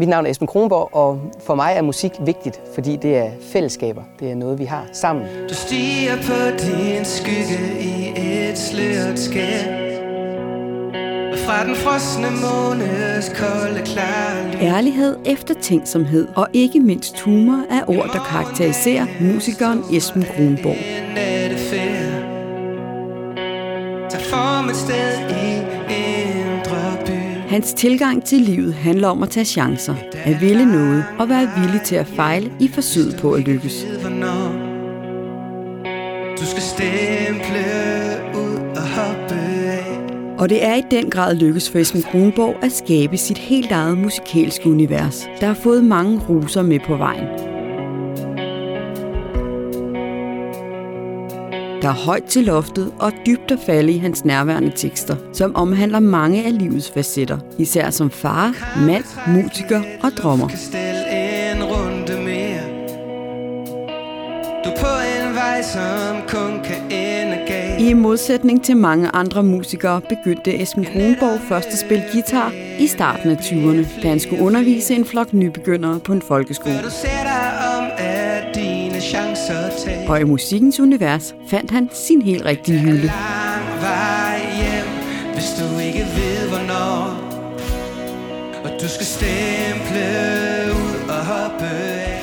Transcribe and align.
Mit 0.00 0.08
navn 0.08 0.26
er 0.26 0.30
Esben 0.30 0.46
Kronborg, 0.46 0.88
og 0.92 1.20
for 1.46 1.54
mig 1.54 1.72
er 1.76 1.82
musik 1.82 2.12
vigtigt, 2.20 2.60
fordi 2.74 2.96
det 2.96 3.16
er 3.16 3.30
fællesskaber. 3.52 4.02
Det 4.20 4.30
er 4.30 4.34
noget, 4.34 4.58
vi 4.58 4.64
har 4.64 4.86
sammen. 4.92 5.26
Du 5.48 5.54
stiger 5.54 6.16
på 6.16 6.56
din 6.58 7.04
skygge 7.04 7.80
i 7.80 8.12
et 8.16 8.58
sløret 8.58 9.18
skær 9.18 9.62
fra 11.46 11.66
den 11.66 11.76
frosne 11.76 12.26
måneds 12.30 13.28
kolde 13.28 13.82
klare 13.84 14.62
Ærlighed, 14.62 15.16
eftertænksomhed 15.26 16.28
og 16.36 16.48
ikke 16.52 16.80
mindst 16.80 17.20
humor 17.20 17.64
er 17.70 17.82
ord, 17.88 18.10
der 18.12 18.24
karakteriserer 18.30 19.06
musikeren 19.20 19.84
Esben 19.92 20.22
Kronborg. 20.22 20.76
Tag 24.10 24.20
form 24.20 24.68
et 24.68 24.76
sted 24.76 25.29
Hans 27.50 27.72
tilgang 27.72 28.24
til 28.24 28.40
livet 28.40 28.74
handler 28.74 29.08
om 29.08 29.22
at 29.22 29.30
tage 29.30 29.44
chancer, 29.44 29.94
at 30.12 30.40
ville 30.40 30.66
noget 30.66 31.04
og 31.18 31.28
være 31.28 31.50
villig 31.60 31.82
til 31.82 31.96
at 31.96 32.06
fejle 32.06 32.52
i 32.60 32.68
forsøget 32.68 33.18
på 33.20 33.32
at 33.32 33.40
lykkes. 33.40 33.86
Du 36.40 36.44
skal 36.46 36.62
stemple 36.62 37.64
ud 38.34 38.76
og 38.76 38.88
hoppe 38.88 39.34
af. 39.34 40.00
Og 40.38 40.48
det 40.48 40.64
er 40.64 40.74
i 40.74 40.82
den 40.90 41.10
grad 41.10 41.34
lykkes 41.34 41.70
for 41.70 41.78
Esben 41.78 42.02
Kronborg 42.02 42.64
at 42.64 42.72
skabe 42.72 43.16
sit 43.16 43.38
helt 43.38 43.72
eget 43.72 43.98
musikalske 43.98 44.70
univers, 44.70 45.28
der 45.40 45.46
har 45.46 45.54
fået 45.54 45.84
mange 45.84 46.20
roser 46.28 46.62
med 46.62 46.80
på 46.86 46.96
vejen. 46.96 47.59
Der 51.82 51.88
er 51.88 51.92
højt 51.92 52.24
til 52.24 52.44
loftet 52.44 52.92
og 52.98 53.12
dybt 53.26 53.50
at 53.50 53.58
falde 53.66 53.92
i 53.92 53.98
hans 53.98 54.24
nærværende 54.24 54.72
tekster, 54.76 55.16
som 55.32 55.56
omhandler 55.56 56.00
mange 56.00 56.44
af 56.44 56.58
livets 56.58 56.90
facetter, 56.90 57.38
især 57.58 57.90
som 57.90 58.10
far, 58.10 58.54
mand, 58.86 59.04
musiker 59.26 59.82
og 60.02 60.10
drummer. 60.10 60.48
I 67.78 67.92
modsætning 67.92 68.64
til 68.64 68.76
mange 68.76 69.08
andre 69.08 69.42
musikere 69.42 70.00
begyndte 70.00 70.62
Esben 70.62 70.84
Kronborg 70.84 71.40
først 71.48 71.68
at 71.68 71.78
spille 71.78 72.04
guitar 72.12 72.52
i 72.78 72.86
starten 72.86 73.30
af 73.30 73.36
20'erne, 73.36 74.02
da 74.02 74.08
han 74.08 74.20
skulle 74.20 74.42
undervise 74.42 74.94
en 74.94 75.04
flok 75.04 75.32
nybegyndere 75.32 76.00
på 76.00 76.12
en 76.12 76.22
folkeskole. 76.22 76.74
Og 80.08 80.20
i 80.20 80.24
musikkens 80.24 80.80
univers 80.80 81.34
fandt 81.48 81.70
han 81.70 81.88
sin 81.92 82.22
helt 82.22 82.44
rigtige 82.44 82.78
hylde. 82.78 83.10
hjem, 84.60 84.88
hvis 85.34 85.50
du 85.60 85.78
ikke 85.86 85.98
ved 85.98 86.48
hvornår. 86.48 87.30
Og 88.64 88.70
du 88.80 88.88
skal 88.88 89.06
stemple 89.06 90.00
ud 90.72 91.08
og 91.08 91.26
hoppe 91.26 91.64
af. 91.64 92.20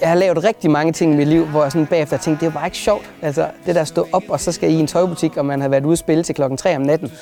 Jeg 0.00 0.08
har 0.08 0.14
lavet 0.14 0.44
rigtig 0.44 0.70
mange 0.70 0.92
ting 0.92 1.14
i 1.14 1.16
mit 1.16 1.28
liv, 1.28 1.46
hvor 1.46 1.62
jeg 1.62 1.72
sådan 1.72 1.86
bagefter 1.86 2.16
tænkte, 2.16 2.46
det 2.46 2.54
bare 2.54 2.66
ikke 2.66 2.78
sjovt. 2.78 3.10
Altså 3.22 3.46
det 3.66 3.74
der 3.74 3.84
stå 3.84 4.08
op, 4.12 4.22
og 4.28 4.40
så 4.40 4.52
skal 4.52 4.70
I 4.70 4.72
i 4.72 4.78
en 4.78 4.86
tøjbutik, 4.86 5.36
og 5.36 5.46
man 5.46 5.60
har 5.60 5.68
været 5.68 5.84
ude 5.84 5.92
at 5.92 5.98
spille 5.98 6.22
til 6.22 6.34
klokken 6.34 6.56
3 6.56 6.76
om 6.76 6.82
natten, 6.82 7.12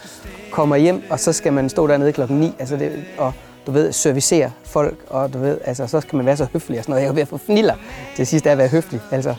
kommer 0.50 0.76
hjem, 0.76 1.02
og 1.10 1.20
så 1.20 1.32
skal 1.32 1.52
man 1.52 1.68
stå 1.68 1.86
dernede 1.86 2.12
klokken 2.12 2.40
9. 2.40 2.52
Altså 2.58 2.76
det, 2.76 3.04
og 3.18 3.32
du 3.66 3.72
ved, 3.72 3.92
servicere 3.92 4.50
folk, 4.64 4.96
og 5.10 5.32
du 5.32 5.38
ved, 5.38 5.58
altså, 5.64 5.86
så 5.86 6.00
skal 6.00 6.16
man 6.16 6.26
være 6.26 6.36
så 6.36 6.46
høflig 6.52 6.78
og 6.78 6.84
sådan 6.84 6.92
noget. 6.92 7.02
Jeg 7.02 7.08
er 7.08 7.12
ved 7.12 7.22
at 7.22 7.28
få 7.28 7.38
fniller 7.38 7.74
til 8.16 8.26
sidst 8.26 8.46
af 8.46 8.52
at 8.52 8.58
være 8.58 8.68
høflig. 8.68 9.00
Altså, 9.10 9.34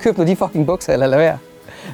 køb 0.00 0.18
nu 0.18 0.26
de 0.26 0.36
fucking 0.36 0.66
bukser, 0.66 0.92
eller 0.92 1.06
lad 1.06 1.18
være. 1.18 1.38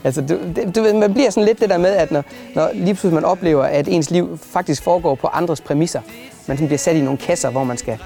Altså, 0.04 0.20
du, 0.20 0.38
det, 0.56 0.76
du 0.76 0.82
ved, 0.82 0.92
man 0.92 1.12
bliver 1.12 1.30
sådan 1.30 1.46
lidt 1.46 1.60
det 1.60 1.70
der 1.70 1.78
med, 1.78 1.90
at 1.90 2.10
når, 2.10 2.24
når 2.54 2.70
lige 2.74 2.94
pludselig 2.94 3.14
man 3.14 3.24
oplever, 3.24 3.64
at 3.64 3.88
ens 3.88 4.10
liv 4.10 4.38
faktisk 4.38 4.82
foregår 4.82 5.14
på 5.14 5.26
andres 5.26 5.60
præmisser, 5.60 6.00
man 6.46 6.56
sådan 6.56 6.66
bliver 6.66 6.78
sat 6.78 6.96
i 6.96 7.00
nogle 7.00 7.18
kasser, 7.18 7.50
hvor 7.50 7.64
man 7.64 7.76
skal 7.76 7.98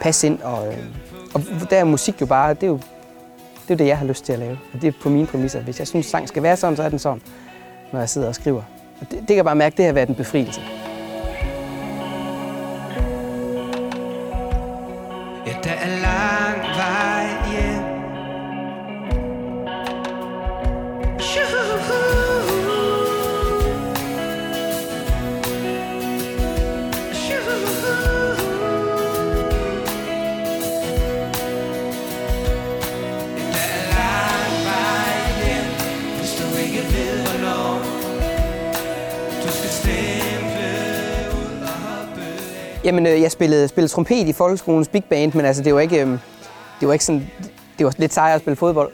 passe 0.00 0.26
ind, 0.26 0.38
og, 0.42 0.66
øh, 0.68 0.78
og 1.34 1.42
der 1.70 1.76
er 1.76 1.84
musik 1.84 2.20
jo 2.20 2.26
bare, 2.26 2.54
det 2.54 2.62
er 2.62 2.66
jo 2.66 2.80
det, 3.68 3.74
er 3.74 3.76
det, 3.76 3.86
jeg 3.86 3.98
har 3.98 4.06
lyst 4.06 4.24
til 4.24 4.32
at 4.32 4.38
lave. 4.38 4.58
Og 4.74 4.82
det 4.82 4.88
er 4.88 4.92
på 5.02 5.08
mine 5.08 5.26
præmisser. 5.26 5.60
Hvis 5.60 5.78
jeg 5.78 5.88
synes, 5.88 6.06
sang 6.06 6.28
skal 6.28 6.42
være 6.42 6.56
sådan, 6.56 6.76
så 6.76 6.82
er 6.82 6.88
den 6.88 6.98
sådan, 6.98 7.20
når 7.92 8.00
jeg 8.00 8.08
sidder 8.08 8.28
og 8.28 8.34
skriver. 8.34 8.62
Og 9.00 9.06
det, 9.10 9.18
det 9.18 9.26
kan 9.26 9.36
jeg 9.36 9.44
bare 9.44 9.54
mærke, 9.54 9.76
det 9.76 9.84
har 9.84 9.92
været 9.92 10.08
en 10.08 10.14
befrielse. 10.14 10.60
Jamen, 42.86 43.06
øh, 43.06 43.20
jeg 43.20 43.30
spillede, 43.30 43.68
spillede 43.68 43.92
trompet 43.92 44.28
i 44.28 44.32
folkeskolens 44.32 44.88
big 44.88 45.04
band, 45.04 45.34
men 45.34 45.44
altså, 45.44 45.62
det 45.62 45.74
var 45.74 45.80
ikke, 45.80 46.00
øh, 46.00 46.08
det 46.80 46.88
var 46.88 46.92
ikke 46.92 47.04
sådan, 47.04 47.30
det 47.78 47.86
var 47.86 47.94
lidt 47.98 48.12
sejere 48.12 48.34
at 48.34 48.40
spille 48.40 48.56
fodbold. 48.56 48.92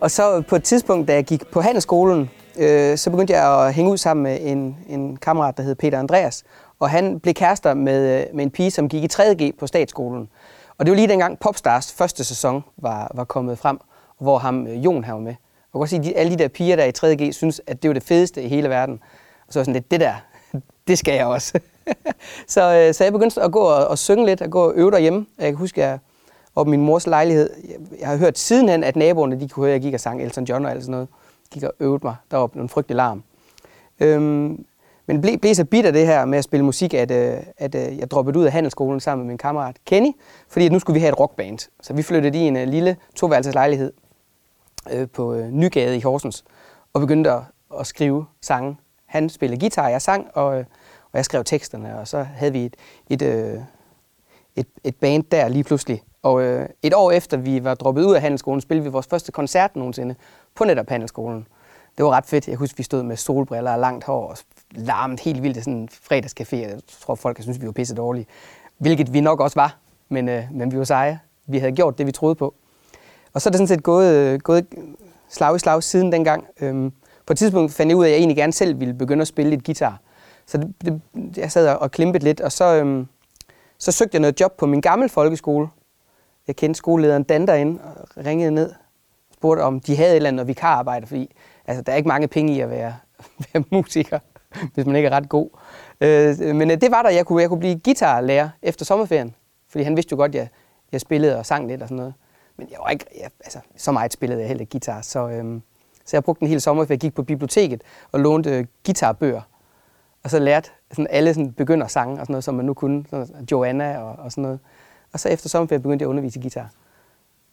Og 0.00 0.10
så 0.10 0.42
på 0.48 0.56
et 0.56 0.64
tidspunkt, 0.64 1.08
da 1.08 1.14
jeg 1.14 1.24
gik 1.24 1.46
på 1.46 1.60
handelsskolen, 1.60 2.30
øh, 2.58 2.98
så 2.98 3.10
begyndte 3.10 3.32
jeg 3.32 3.66
at 3.66 3.74
hænge 3.74 3.90
ud 3.90 3.96
sammen 3.96 4.22
med 4.22 4.38
en, 4.40 4.76
en 4.88 5.16
kammerat, 5.16 5.56
der 5.56 5.62
hed 5.62 5.74
Peter 5.74 5.98
Andreas. 5.98 6.44
Og 6.80 6.90
han 6.90 7.20
blev 7.20 7.34
kærester 7.34 7.74
med, 7.74 8.20
øh, 8.20 8.26
med 8.34 8.44
en 8.44 8.50
pige, 8.50 8.70
som 8.70 8.88
gik 8.88 9.04
i 9.04 9.08
3.G 9.12 9.58
på 9.58 9.66
statsskolen. 9.66 10.28
Og 10.78 10.86
det 10.86 10.90
var 10.90 10.96
lige 10.96 11.08
dengang 11.08 11.38
Popstars 11.38 11.92
første 11.92 12.24
sæson 12.24 12.64
var, 12.76 13.10
var 13.14 13.24
kommet 13.24 13.58
frem, 13.58 13.78
hvor 14.20 14.38
ham 14.38 14.66
Jon 14.66 15.04
her 15.04 15.12
var 15.12 15.20
med. 15.20 15.34
Og 15.72 15.80
jeg 15.80 15.88
kan 15.88 16.02
sige, 16.02 16.14
at 16.14 16.20
alle 16.20 16.32
de 16.32 16.42
der 16.42 16.48
piger, 16.48 16.76
der 16.76 16.82
er 16.82 16.88
i 16.88 17.14
3.G, 17.14 17.34
synes, 17.34 17.60
at 17.66 17.82
det 17.82 17.88
var 17.88 17.94
det 17.94 18.02
fedeste 18.02 18.42
i 18.42 18.48
hele 18.48 18.68
verden. 18.68 19.00
Og 19.46 19.52
så 19.52 19.58
var 19.58 19.64
sådan 19.64 19.74
lidt, 19.74 19.90
det 19.90 20.00
der, 20.00 20.14
det 20.88 20.98
skal 20.98 21.14
jeg 21.14 21.26
også. 21.26 21.60
så, 22.54 22.74
øh, 22.74 22.94
så 22.94 23.04
jeg 23.04 23.12
begyndte 23.12 23.42
at 23.42 23.52
gå 23.52 23.60
og, 23.60 23.86
og 23.86 23.98
synge 23.98 24.26
lidt, 24.26 24.42
og 24.42 24.50
gå 24.50 24.62
og 24.62 24.72
øve 24.76 24.90
derhjemme. 24.90 25.26
Jeg 25.38 25.46
kan 25.46 25.56
huske, 25.56 25.80
jeg 25.80 25.98
op 26.56 26.66
min 26.66 26.80
mors 26.80 27.06
lejlighed, 27.06 27.50
jeg, 27.68 27.76
jeg 28.00 28.08
har 28.08 28.16
hørt 28.16 28.38
sidenhen, 28.38 28.84
at 28.84 28.96
naboerne 28.96 29.40
de 29.40 29.48
kunne 29.48 29.64
høre, 29.64 29.74
at 29.74 29.74
jeg 29.74 29.82
gik 29.82 29.94
og 29.94 30.00
sang 30.00 30.22
Elton 30.22 30.44
John 30.44 30.64
og 30.64 30.70
alt 30.70 30.82
sådan 30.82 30.90
noget. 30.90 31.08
Gik 31.50 31.62
og 31.62 31.72
øvede 31.80 32.00
mig. 32.02 32.16
Der 32.30 32.36
var 32.36 32.50
en 32.56 32.68
frygtelig 32.68 32.96
larm. 32.96 33.22
Øhm, 34.00 34.64
men 35.06 35.20
blev, 35.20 35.38
blev 35.38 35.54
så 35.54 35.64
bit 35.64 35.86
af 35.86 35.92
det 35.92 36.06
her 36.06 36.24
med 36.24 36.38
at 36.38 36.44
spille 36.44 36.64
musik, 36.64 36.94
at, 36.94 37.10
øh, 37.10 37.38
at 37.58 37.74
øh, 37.74 37.98
jeg 37.98 38.10
droppede 38.10 38.38
ud 38.38 38.44
af 38.44 38.52
handelsskolen 38.52 39.00
sammen 39.00 39.26
med 39.26 39.32
min 39.32 39.38
kammerat 39.38 39.76
Kenny, 39.84 40.12
fordi 40.48 40.66
at 40.66 40.72
nu 40.72 40.78
skulle 40.78 40.94
vi 40.94 41.00
have 41.00 41.12
et 41.12 41.20
rockband. 41.20 41.58
Så 41.82 41.94
vi 41.94 42.02
flyttede 42.02 42.38
i 42.38 42.40
en 42.40 42.56
øh, 42.56 42.68
lille 42.68 42.96
toværelses 43.14 43.54
lejlighed 43.54 43.92
øh, 44.92 45.08
på 45.08 45.34
øh, 45.34 45.50
Nygade 45.50 45.96
i 45.96 46.00
Horsens, 46.00 46.44
og 46.92 47.00
begyndte 47.00 47.30
at, 47.30 47.40
at 47.80 47.86
skrive 47.86 48.26
sange. 48.42 48.76
Han 49.06 49.28
spillede 49.28 49.60
guitar, 49.60 49.88
jeg 49.88 50.02
sang, 50.02 50.26
og, 50.34 50.58
øh, 50.58 50.64
og 51.12 51.16
jeg 51.16 51.24
skrev 51.24 51.44
teksterne, 51.44 51.98
og 51.98 52.08
så 52.08 52.22
havde 52.22 52.52
vi 52.52 52.64
et, 52.64 52.76
et, 53.10 53.22
øh, 53.22 53.60
et, 54.56 54.66
et 54.84 54.96
band 54.96 55.24
der 55.24 55.48
lige 55.48 55.64
pludselig. 55.64 56.02
Og 56.22 56.42
øh, 56.42 56.68
et 56.82 56.94
år 56.94 57.10
efter 57.10 57.36
vi 57.36 57.64
var 57.64 57.74
droppet 57.74 58.04
ud 58.04 58.14
af 58.14 58.20
handelsskolen, 58.20 58.60
spillede 58.60 58.84
vi 58.84 58.90
vores 58.90 59.06
første 59.06 59.32
koncert 59.32 59.76
nogensinde 59.76 60.14
på 60.54 60.64
netop 60.64 60.88
handelsskolen. 60.88 61.46
Det 61.96 62.04
var 62.04 62.10
ret 62.10 62.26
fedt. 62.26 62.48
Jeg 62.48 62.56
husker, 62.56 62.76
vi 62.76 62.82
stod 62.82 63.02
med 63.02 63.16
solbriller 63.16 63.72
og 63.72 63.78
langt 63.78 64.04
hår 64.04 64.28
og 64.28 64.36
larmet 64.70 65.20
helt 65.20 65.42
vildt. 65.42 65.56
Sådan 65.56 65.72
en 65.72 65.88
fredagscafé. 65.92 66.56
Jeg 66.56 66.78
tror, 67.00 67.14
folk 67.14 67.42
synes, 67.42 67.60
vi 67.60 67.66
var 67.66 67.72
pisse 67.72 67.94
dårlige. 67.94 68.26
Hvilket 68.78 69.12
vi 69.12 69.20
nok 69.20 69.40
også 69.40 69.60
var, 69.60 69.76
men, 70.08 70.28
øh, 70.28 70.44
men 70.52 70.72
vi 70.72 70.78
var 70.78 70.84
seje. 70.84 71.20
Vi 71.46 71.58
havde 71.58 71.72
gjort 71.72 71.98
det, 71.98 72.06
vi 72.06 72.12
troede 72.12 72.34
på. 72.34 72.54
Og 73.32 73.42
så 73.42 73.48
er 73.48 73.50
det 73.50 73.58
sådan 73.58 73.68
set 73.68 73.82
gået, 73.82 74.14
øh, 74.14 74.40
gået 74.40 74.66
slag 75.28 75.56
i 75.56 75.58
slag 75.58 75.82
siden 75.82 76.12
dengang. 76.12 76.46
Øhm, 76.60 76.92
på 77.26 77.32
et 77.32 77.38
tidspunkt 77.38 77.72
fandt 77.72 77.90
jeg 77.90 77.96
ud 77.96 78.04
af, 78.04 78.08
at 78.08 78.12
jeg 78.12 78.18
egentlig 78.18 78.36
gerne 78.36 78.52
selv 78.52 78.80
ville 78.80 78.94
begynde 78.94 79.22
at 79.22 79.28
spille 79.28 79.50
lidt 79.50 79.64
guitar. 79.64 80.00
Så 80.48 80.58
det, 80.58 80.74
det, 80.84 81.38
jeg 81.38 81.52
sad 81.52 81.68
og 81.76 81.90
klimpede 81.90 82.24
lidt, 82.24 82.40
og 82.40 82.52
så, 82.52 82.74
øhm, 82.74 83.06
så 83.78 83.92
søgte 83.92 84.14
jeg 84.14 84.20
noget 84.20 84.40
job 84.40 84.56
på 84.56 84.66
min 84.66 84.80
gamle 84.80 85.08
folkeskole. 85.08 85.68
Jeg 86.46 86.56
kendte 86.56 86.78
skolelederen 86.78 87.22
Dan 87.22 87.46
derinde 87.46 87.80
og 87.82 88.24
ringede 88.26 88.50
ned 88.50 88.70
og 88.70 88.76
spurgte, 89.34 89.62
om 89.62 89.80
de 89.80 89.96
havde 89.96 90.10
et 90.10 90.16
eller 90.16 90.28
andet 90.28 90.46
vikararbejde, 90.46 91.06
fordi 91.06 91.34
altså, 91.66 91.82
der 91.82 91.92
er 91.92 91.96
ikke 91.96 92.08
mange 92.08 92.28
penge 92.28 92.54
i 92.54 92.60
at 92.60 92.70
være, 92.70 92.96
være 93.52 93.64
musiker, 93.72 94.18
hvis 94.74 94.86
man 94.86 94.96
ikke 94.96 95.08
er 95.08 95.12
ret 95.12 95.28
god. 95.28 95.48
Øh, 96.00 96.56
men 96.56 96.70
øh, 96.70 96.80
det 96.80 96.90
var 96.90 97.02
der, 97.02 97.10
jeg 97.10 97.26
kunne, 97.26 97.42
jeg 97.42 97.48
kunne 97.48 97.60
blive 97.60 97.80
guitarlærer 97.84 98.48
efter 98.62 98.84
sommerferien, 98.84 99.34
fordi 99.68 99.84
han 99.84 99.96
vidste 99.96 100.12
jo 100.12 100.16
godt, 100.16 100.28
at 100.28 100.34
jeg, 100.34 100.48
jeg 100.92 101.00
spillede 101.00 101.38
og 101.38 101.46
sang 101.46 101.68
lidt 101.68 101.82
og 101.82 101.88
sådan 101.88 101.96
noget. 101.96 102.14
Men 102.56 102.68
jeg 102.70 102.78
var 102.82 102.90
ikke, 102.90 103.04
jeg, 103.20 103.30
altså, 103.44 103.58
så 103.76 103.92
meget 103.92 104.12
spillede 104.12 104.40
jeg 104.40 104.48
heller 104.48 104.60
ikke 104.60 104.70
guitar, 104.70 105.00
så, 105.00 105.28
øhm, 105.28 105.62
så 106.04 106.16
jeg 106.16 106.24
brugte 106.24 106.42
en 106.42 106.48
hel 106.48 106.60
sommer, 106.60 106.84
for 106.84 106.92
jeg 106.92 107.00
gik 107.00 107.14
på 107.14 107.22
biblioteket 107.22 107.82
og 108.12 108.20
lånte 108.20 108.50
øh, 108.50 108.66
guitarbøger 108.86 109.40
og 110.24 110.30
så 110.30 110.38
lærte 110.38 110.70
sådan 110.90 111.06
alle 111.10 111.34
sådan 111.34 111.52
begynder 111.52 111.86
sange 111.86 112.14
og 112.20 112.26
sådan 112.26 112.32
noget, 112.32 112.44
som 112.44 112.54
man 112.54 112.64
nu 112.64 112.74
kunne. 112.74 113.04
Sådan 113.10 113.46
Joanna 113.50 113.98
og, 113.98 114.24
og 114.24 114.32
sådan 114.32 114.42
noget. 114.42 114.58
Og 115.12 115.20
så 115.20 115.28
efter 115.28 115.48
sommerferien 115.48 115.82
begyndte 115.82 116.02
jeg 116.02 116.06
at 116.06 116.10
undervise 116.10 116.38
i 116.38 116.42
guitar. 116.42 116.70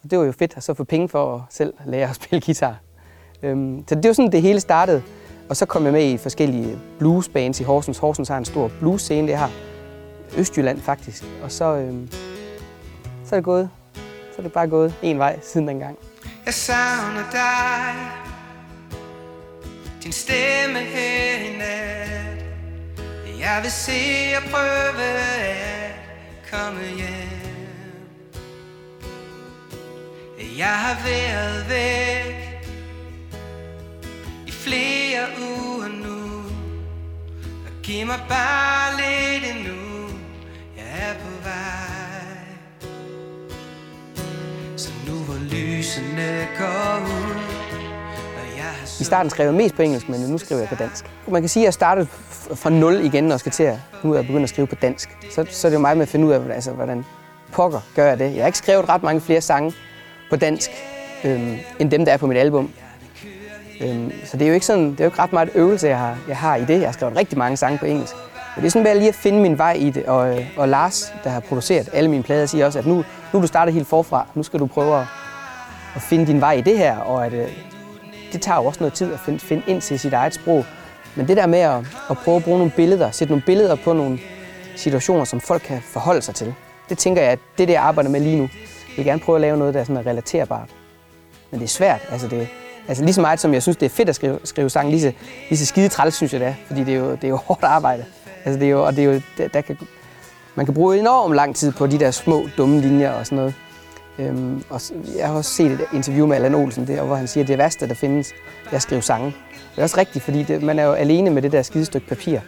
Og 0.04 0.12
det 0.12 0.20
var 0.20 0.26
jo 0.26 0.32
fedt 0.32 0.58
at 0.58 0.64
så 0.64 0.74
få 0.74 0.84
penge 0.84 1.10
for 1.10 1.36
at 1.36 1.42
selv 1.50 1.74
lære 1.86 2.10
at 2.10 2.16
spille 2.22 2.42
guitar. 2.46 2.80
Øhm, 3.44 3.84
så 3.88 3.96
det 3.96 4.08
var 4.08 4.14
sådan, 4.14 4.32
det 4.32 4.42
hele 4.42 4.60
startede. 4.60 5.04
Og 5.50 5.56
så 5.56 5.66
kom 5.66 5.84
jeg 5.84 5.94
med 5.94 6.12
i 6.12 6.18
forskellige 6.18 6.80
bluesbands 7.00 7.60
i 7.60 7.64
Horsens. 7.64 7.98
Horsens 7.98 8.28
har 8.28 8.38
en 8.38 8.46
stor 8.46 8.72
blues-scene. 8.80 9.28
Det 9.28 9.36
har 9.36 9.52
Østjylland 10.38 10.80
faktisk. 10.80 11.24
Og 11.44 11.52
så, 11.52 11.76
øhm, 11.76 12.10
så 13.26 13.36
er 13.36 13.40
det 13.40 13.44
gået. 13.44 13.70
Så 14.32 14.38
er 14.38 14.42
det 14.42 14.52
bare 14.52 14.68
gået 14.68 14.96
en 15.02 15.18
vej 15.18 15.40
siden 15.44 15.68
dengang. 15.68 15.98
Jeg 16.46 16.54
savner 16.54 17.24
dig 17.32 17.96
Din 20.04 20.12
stemme 20.12 20.80
her 20.80 21.54
i 21.54 21.58
nat 21.58 22.25
jeg 23.46 23.60
vil 23.64 23.72
se 23.72 24.02
og 24.38 24.44
prøve 24.52 25.04
at 25.04 25.92
komme 26.52 26.82
hjem. 26.82 28.08
Jeg 30.58 30.80
har 30.80 30.98
været 31.06 31.70
væk 31.70 32.66
I 34.48 34.52
flere 34.52 35.28
uger 35.40 35.88
nu. 35.88 36.44
Og 37.66 37.82
giv 37.84 38.06
mig 38.06 38.20
bare 38.30 38.96
lidt 38.98 39.56
endnu. 39.56 40.10
Jeg 40.78 41.10
er 41.10 41.14
på 41.14 41.30
vej. 41.44 42.46
Så 44.78 44.92
nu 45.08 45.14
hvor 45.24 45.40
lysene 45.52 46.48
går 46.60 47.00
ud 47.00 47.45
i 49.00 49.04
starten 49.04 49.30
skrev 49.30 49.46
jeg 49.46 49.54
mest 49.54 49.76
på 49.76 49.82
engelsk, 49.82 50.10
men 50.10 50.20
nu 50.20 50.38
skriver 50.38 50.62
jeg 50.62 50.70
på 50.70 50.76
dansk. 50.76 51.06
Man 51.28 51.42
kan 51.42 51.50
sige, 51.50 51.64
at 51.64 51.66
jeg 51.66 51.74
startede 51.74 52.08
fra 52.56 52.70
nul 52.70 53.06
igen 53.06 53.32
og 53.32 53.40
skal 53.40 53.52
til 53.52 53.64
at 53.64 53.78
nu 54.04 54.12
er 54.12 54.16
jeg 54.16 54.26
begyndt 54.26 54.44
at 54.44 54.50
skrive 54.50 54.68
på 54.68 54.76
dansk. 54.76 55.18
Så, 55.32 55.46
så 55.50 55.68
er 55.68 55.70
det 55.70 55.76
jo 55.76 55.82
mig 55.82 55.98
med 55.98 56.02
at 56.02 56.10
finde 56.10 56.26
ud 56.28 56.32
af, 56.32 56.54
altså, 56.54 56.72
hvordan 56.72 57.06
pokker 57.52 57.80
gør 57.96 58.08
jeg 58.08 58.20
det. 58.20 58.36
Jeg 58.36 58.44
har 58.44 58.48
ikke 58.48 58.58
skrevet 58.58 58.90
ret 58.90 59.04
mange 59.04 59.22
flere 59.22 59.42
sange 59.42 59.74
på 60.30 60.36
dansk, 60.36 60.70
øhm, 61.24 61.56
end 61.80 61.92
dem, 61.92 62.06
der 62.06 62.12
er 62.12 62.18
på 62.18 62.28
mit 62.28 62.38
album. 62.38 62.72
Øhm, 63.82 64.12
så 64.26 64.38
det 64.38 64.42
er 64.42 64.48
jo 64.48 64.54
ikke 64.54 64.66
sådan, 64.66 64.92
det 64.92 65.00
er 65.00 65.04
jo 65.04 65.08
ikke 65.08 65.22
ret 65.22 65.34
meget 65.34 65.50
øvelse, 65.56 65.88
jeg 65.88 66.00
har, 66.00 66.18
jeg 66.28 66.38
har 66.38 66.56
i 66.56 66.66
det. 66.66 66.80
Jeg 66.80 66.88
har 66.88 66.92
skrevet 66.92 67.18
rigtig 67.18 67.38
mange 67.38 67.58
sange 67.58 67.78
på 67.78 67.86
engelsk. 67.86 68.16
Men 68.56 68.62
det 68.62 68.68
er 68.68 68.72
sådan 68.72 68.86
bare 68.86 68.98
lige 68.98 69.10
at 69.10 69.16
finde 69.16 69.42
min 69.42 69.58
vej 69.58 69.74
i 69.74 69.90
det. 69.90 70.06
Og, 70.06 70.38
øh, 70.38 70.46
og 70.58 70.70
Lars, 70.70 71.14
der 71.24 71.30
har 71.30 71.40
produceret 71.40 71.90
alle 71.94 72.10
mine 72.10 72.24
plader, 72.24 72.46
siger 72.46 72.66
også, 72.66 72.80
at 72.80 72.86
nu, 72.86 72.96
nu 72.96 73.04
er 73.34 73.42
du 73.42 73.48
startet 73.48 73.74
helt 73.74 73.88
forfra. 73.88 74.28
Nu 74.34 74.44
skal 74.44 74.60
du 74.60 74.66
prøve 74.66 75.00
at, 75.00 75.06
at 75.96 76.02
finde 76.02 76.28
din 76.28 76.42
vej 76.42 76.54
i 76.54 76.62
det 76.62 76.78
her. 76.78 76.98
Og 76.98 77.26
at, 77.26 77.34
øh, 77.34 77.48
det 78.36 78.44
tager 78.44 78.58
jo 78.58 78.66
også 78.66 78.80
noget 78.80 78.94
tid 78.94 79.14
at 79.14 79.20
finde, 79.20 79.40
finde 79.40 79.64
ind 79.68 79.82
til 79.82 80.00
sit 80.00 80.14
eget 80.14 80.34
sprog. 80.34 80.66
Men 81.16 81.28
det 81.28 81.38
der 81.38 81.48
med 81.48 81.60
at, 81.60 81.86
at 82.10 82.18
prøve 82.18 82.38
at 82.38 82.44
bruge 82.44 82.58
nogle 82.58 82.72
billeder, 82.76 83.12
sætte 83.12 83.32
nogle 83.32 83.44
billeder 83.46 83.76
på 83.76 83.94
nogle 83.94 84.20
situationer, 84.76 85.26
som 85.26 85.40
folk 85.40 85.62
kan 85.62 85.82
forholde 85.82 86.22
sig 86.22 86.36
til, 86.36 86.54
det 86.90 86.98
tænker 86.98 87.22
jeg, 87.22 87.32
at 87.32 87.40
det 87.58 87.64
er 87.64 87.68
det, 87.68 87.74
jeg 87.74 87.82
arbejder 87.82 88.10
med 88.10 88.20
lige 88.20 88.38
nu. 88.38 88.50
Jeg 88.90 88.98
vil 88.98 89.06
gerne 89.06 89.20
prøve 89.20 89.36
at 89.36 89.42
lave 89.42 89.58
noget, 89.58 89.74
der 89.74 89.80
er 89.80 89.84
sådan 89.84 89.98
er 89.98 90.10
relaterbart. 90.10 90.70
Men 91.52 91.60
det 91.60 91.66
er 91.66 91.70
svært. 91.70 92.02
Altså, 92.12 92.28
det, 92.28 92.48
altså 92.88 93.04
lige 93.04 93.14
så 93.14 93.22
meget 93.22 93.40
som 93.40 93.54
jeg 93.54 93.62
synes, 93.62 93.78
det 93.78 93.86
er 93.86 93.90
fedt 93.90 94.10
at 94.10 94.16
skrive, 94.16 94.40
skrive 94.44 94.70
sange, 94.70 94.92
lige 94.92 95.02
så, 95.02 95.12
lige 95.50 95.60
så 95.60 95.66
skide 95.66 95.90
træls, 95.90 96.16
synes 96.16 96.34
jeg 96.34 96.42
det 96.42 96.48
er. 96.48 96.54
Fordi 96.68 96.84
det 96.84 96.94
er 96.94 96.98
jo, 96.98 97.12
det 97.12 97.24
er 97.24 97.28
jo 97.28 97.36
hårdt 97.48 97.64
arbejde. 97.64 98.06
Altså, 98.46 98.60
det 98.60 98.66
er 98.66 98.72
jo, 98.72 98.86
og 98.86 98.96
det 98.96 99.04
er 99.04 99.14
jo, 99.14 99.22
der, 99.38 99.48
der 99.48 99.62
kan, 99.62 99.78
man 100.56 100.66
kan 100.66 100.76
bruge 100.76 101.00
enormt 101.00 101.36
lang 101.36 101.56
tid 101.56 101.72
på 101.72 101.88
de 101.88 102.00
der 102.00 102.12
små, 102.12 102.48
dumme 102.58 102.82
linjer 102.82 103.12
og 103.12 103.26
sådan 103.26 103.36
noget. 103.36 103.54
Øhm, 104.20 104.64
og 104.70 104.82
jeg 105.18 105.28
har 105.28 105.34
også 105.34 105.52
set 105.52 105.72
et 105.72 105.86
interview 105.94 106.28
med 106.28 106.36
Allan 106.36 106.56
Olsen, 106.56 106.88
der, 106.88 107.04
hvor 107.04 107.16
han 107.16 107.28
siger, 107.28 107.44
at 107.44 107.48
det 107.48 107.58
værste, 107.58 107.88
der 107.88 107.94
findes, 107.94 108.28
det 108.64 108.72
er 108.72 108.76
at 108.76 108.82
skrive 108.82 109.02
sange. 109.02 109.26
Det 109.26 109.80
er 109.80 109.84
også 109.84 109.98
rigtigt, 109.98 110.26
fordi 110.26 110.44
det, 110.44 110.64
man 110.64 110.80
er 110.80 110.84
jo 110.84 110.94
alene 110.94 111.30
med 111.30 111.42
det 111.42 111.52
der 111.52 111.62
skide 111.62 111.86
stykke 111.86 112.08
papir. 112.08 112.40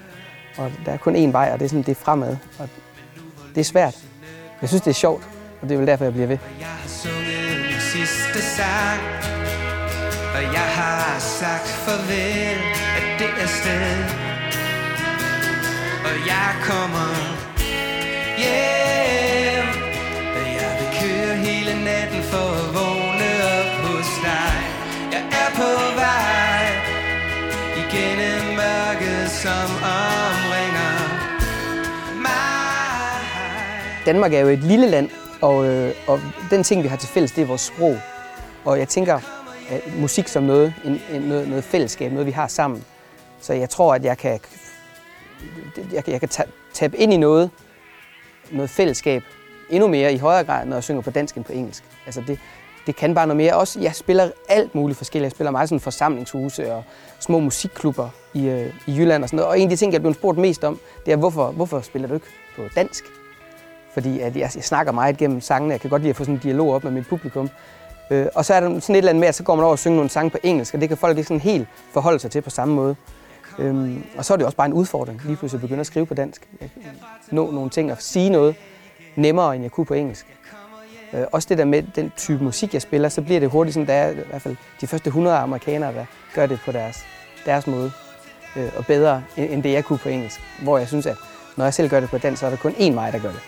Og 0.58 0.72
der 0.86 0.92
er 0.92 0.98
kun 0.98 1.16
én 1.16 1.32
vej, 1.32 1.50
og 1.54 1.60
det 1.60 1.66
er, 1.66 1.70
sådan, 1.70 1.84
det 1.84 1.92
er 1.92 1.96
fremad. 1.96 2.38
Og 2.60 2.70
det 3.56 3.62
er 3.62 3.66
svært. 3.66 3.96
Jeg 4.62 4.70
synes, 4.70 4.82
det 4.82 4.90
er 4.90 4.96
sjovt, 4.96 5.24
og 5.62 5.70
det 5.70 5.74
er 5.76 5.78
vel 5.78 5.88
derfor, 5.88 6.04
jeg 6.04 6.14
bliver 6.14 6.28
ved. 6.28 6.38
Jeg 6.60 6.68
har 6.68 6.88
sunget 6.88 7.58
min 7.66 7.80
sidste 7.80 8.42
sang 8.42 9.02
Og 10.36 10.44
jeg 10.44 10.68
har 10.80 11.20
sagt 11.20 11.68
farvel 11.68 12.60
af 12.98 13.20
det 13.20 13.44
er 13.44 13.48
sted 13.48 13.98
Og 16.06 16.28
jeg 16.28 16.50
kommer 16.62 17.10
yeah 18.40 19.27
hele 21.68 21.84
natten 21.84 22.24
for 22.24 22.48
at 22.62 22.68
vågne 22.78 23.30
op 23.58 23.72
hos 23.86 24.10
dig 24.24 24.56
Jeg 25.14 25.24
er 25.42 25.50
på 25.60 25.70
vej 26.02 26.64
Igennem 27.82 28.44
mørket 28.62 29.32
som 29.44 29.70
omringer 30.02 30.96
mig 32.22 34.06
Danmark 34.06 34.34
er 34.34 34.40
jo 34.40 34.48
et 34.48 34.60
lille 34.60 34.88
land, 34.90 35.10
og, 35.42 35.66
øh, 35.66 35.94
og 36.08 36.20
den 36.50 36.64
ting, 36.64 36.84
vi 36.84 36.88
har 36.88 36.98
til 36.98 37.10
fælles, 37.10 37.32
det 37.32 37.42
er 37.42 37.46
vores 37.46 37.62
sprog. 37.62 37.98
Og 38.66 38.80
jeg 38.80 38.88
tænker 38.88 39.20
at 39.70 39.82
musik 40.00 40.28
som 40.28 40.44
noget, 40.44 40.74
en, 40.86 41.02
en, 41.12 41.22
noget, 41.22 41.48
noget 41.48 41.64
fællesskab, 41.64 42.12
noget 42.12 42.26
vi 42.26 42.32
har 42.32 42.48
sammen. 42.48 42.86
Så 43.42 43.54
jeg 43.54 43.70
tror, 43.70 43.96
at 43.96 44.06
jeg 44.06 44.18
kan, 44.18 44.40
jeg, 45.94 46.10
jeg 46.10 46.20
kan 46.20 46.30
tabe 46.74 46.98
ind 46.98 47.14
i 47.14 47.18
noget, 47.18 47.50
noget 48.52 48.70
fællesskab 48.70 49.24
endnu 49.70 49.88
mere 49.88 50.14
i 50.14 50.18
højere 50.18 50.44
grad, 50.44 50.66
når 50.66 50.76
jeg 50.76 50.84
synger 50.84 51.02
på 51.02 51.12
dansk 51.12 51.36
end 51.36 51.46
på 51.46 51.54
engelsk. 51.54 51.84
Altså 52.06 52.22
det, 52.28 52.40
det 52.88 52.96
kan 52.96 53.16
bare 53.16 53.28
noget 53.28 53.38
mere. 53.38 53.54
Også, 53.54 53.80
jeg 53.80 53.96
spiller 53.96 54.32
alt 54.50 54.76
muligt 54.76 54.98
forskelligt. 54.98 55.26
Jeg 55.26 55.32
spiller 55.32 55.52
meget 55.52 55.70
sådan 55.70 55.80
forsamlingshuse 55.80 56.74
og 56.74 56.84
små 57.20 57.40
musikklubber 57.40 58.10
i, 58.34 58.48
øh, 58.48 58.74
i 58.88 58.98
Jylland 58.98 59.24
og 59.24 59.30
sådan 59.30 59.38
noget. 59.38 59.50
Og 59.50 59.60
en 59.60 59.64
af 59.64 59.70
de 59.70 59.76
ting, 59.76 59.94
jeg 59.94 60.02
blev 60.02 60.14
spurgt 60.14 60.38
mest 60.38 60.64
om, 60.64 60.80
det 61.06 61.12
er, 61.12 61.16
hvorfor, 61.16 61.52
hvorfor 61.52 61.82
spiller 61.82 62.08
du 62.08 62.14
ikke 62.14 62.28
på 62.56 62.62
dansk? 62.76 63.04
Fordi 63.94 64.20
at 64.20 64.36
jeg, 64.36 64.52
jeg 64.56 64.64
snakker 64.64 64.92
meget 64.92 65.18
gennem 65.18 65.42
sangene. 65.42 65.72
Jeg 65.72 65.82
kan 65.82 65.90
godt 65.90 66.02
lide 66.02 66.10
at 66.10 66.16
få 66.16 66.24
sådan 66.24 66.36
en 66.36 66.42
dialog 66.42 66.74
op 66.74 66.84
med 66.84 66.92
mit 66.92 67.08
publikum. 67.08 67.50
Øh, 68.12 68.26
og 68.36 68.46
så 68.46 68.54
er 68.54 68.60
der 68.60 68.80
sådan 68.80 68.96
et 68.96 68.98
eller 68.98 69.10
andet 69.10 69.20
med, 69.20 69.28
at 69.28 69.36
så 69.36 69.44
går 69.44 69.56
man 69.56 69.64
over 69.64 69.72
og 69.72 69.80
synger 69.80 69.96
nogle 69.96 70.10
sange 70.10 70.30
på 70.30 70.38
engelsk, 70.44 70.74
og 70.74 70.82
det 70.82 70.90
kan 70.90 70.98
folk 70.98 71.18
ikke 71.18 71.28
sådan 71.28 71.42
helt 71.42 71.68
forholde 71.94 72.20
sig 72.20 72.32
til 72.32 72.42
på 72.42 72.50
samme 72.50 72.76
måde. 72.76 72.96
Øhm, 73.60 74.04
og 74.18 74.26
så 74.26 74.34
er 74.34 74.38
det 74.38 74.46
også 74.46 74.58
bare 74.58 74.68
en 74.68 74.74
udfordring, 74.74 75.22
lige 75.26 75.36
pludselig 75.36 75.58
at 75.58 75.62
begynde 75.62 75.80
at 75.80 75.88
skrive 75.88 76.06
på 76.06 76.14
dansk. 76.14 76.48
Jeg 76.62 76.70
nå 77.32 77.52
nogle 77.52 77.70
ting 77.70 77.92
og 77.92 77.98
sige 78.00 78.30
noget 78.30 78.56
nemmere, 79.18 79.56
end 79.56 79.64
jeg 79.64 79.72
kunne 79.72 79.86
på 79.86 79.94
engelsk. 79.94 80.26
Øh, 81.14 81.24
også 81.32 81.50
det 81.50 81.58
der 81.58 81.66
med 81.66 81.84
den 81.96 82.12
type 82.18 82.44
musik, 82.44 82.74
jeg 82.74 82.82
spiller, 82.82 83.10
så 83.10 83.22
bliver 83.22 83.40
det 83.40 83.50
hurtigt 83.50 83.74
sådan, 83.74 83.88
der 83.88 83.94
er 83.94 84.12
i 84.12 84.16
hvert 84.30 84.42
fald 84.42 84.56
de 84.82 84.88
første 84.88 85.08
100 85.08 85.38
amerikanere, 85.38 85.94
der 85.94 86.06
gør 86.36 86.46
det 86.46 86.60
på 86.66 86.72
deres, 86.72 87.06
deres 87.46 87.68
måde. 87.68 87.92
Øh, 88.56 88.70
og 88.78 88.86
bedre, 88.86 89.24
end, 89.38 89.50
end 89.52 89.64
det 89.64 89.72
jeg 89.72 89.86
kunne 89.86 90.00
på 90.00 90.10
engelsk. 90.10 90.42
Hvor 90.64 90.78
jeg 90.78 90.88
synes, 90.88 91.06
at 91.06 91.18
når 91.58 91.66
jeg 91.66 91.74
selv 91.74 91.90
gør 91.90 92.00
det 92.00 92.10
på 92.10 92.18
dansk, 92.18 92.40
så 92.40 92.46
er 92.46 92.50
der 92.50 92.58
kun 92.58 92.72
én 92.72 92.92
mig, 92.92 93.14
der 93.14 93.20
gør 93.20 93.32
det. 93.32 93.42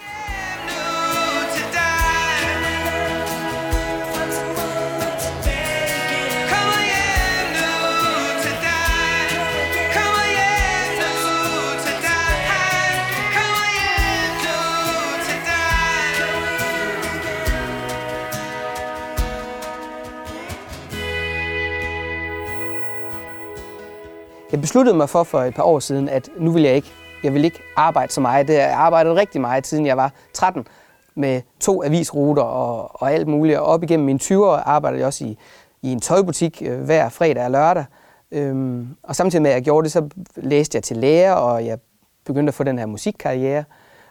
Jeg 24.52 24.62
besluttede 24.62 24.98
mig 24.98 25.10
for 25.10 25.24
for 25.24 25.42
et 25.42 25.56
par 25.56 25.64
år 25.64 25.80
siden, 25.80 26.10
at 26.10 26.30
nu 26.38 26.52
vil 26.52 26.64
jeg 26.64 26.76
ikke, 26.76 26.92
jeg 27.24 27.34
vil 27.34 27.46
ikke 27.46 27.60
arbejde 27.76 28.14
så 28.14 28.22
meget. 28.22 28.48
Det 28.48 28.56
har 28.56 28.64
jeg 28.64 28.74
arbejdet 28.74 29.16
rigtig 29.16 29.42
meget, 29.42 29.68
siden 29.68 29.86
jeg 29.86 29.98
var 29.98 30.14
13, 30.34 30.68
med 31.16 31.42
to 31.60 31.84
avisruter 31.84 32.44
og, 32.44 33.02
og 33.02 33.12
alt 33.14 33.28
muligt. 33.28 33.58
Og 33.58 33.66
op 33.66 33.84
igennem 33.84 34.06
mine 34.06 34.20
20 34.20 34.48
år 34.48 34.56
arbejdede 34.56 35.00
jeg 35.00 35.08
også 35.08 35.26
i, 35.26 35.38
i 35.82 35.92
en 35.92 36.00
tøjbutik 36.00 36.62
øh, 36.66 36.82
hver 36.82 37.10
fredag 37.10 37.46
og 37.46 37.52
lørdag. 37.52 37.86
Øhm, 38.32 38.88
og 39.04 39.16
samtidig 39.16 39.42
med, 39.42 39.52
at 39.52 39.56
jeg 39.56 39.64
gjorde 39.64 39.84
det, 39.84 39.92
så 39.92 40.10
læste 40.36 40.76
jeg 40.76 40.84
til 40.84 40.98
lærer, 40.98 41.34
og 41.34 41.66
jeg 41.66 41.78
begyndte 42.26 42.50
at 42.52 42.54
få 42.54 42.64
den 42.64 42.80
her 42.80 42.86
musikkarriere. 42.86 43.64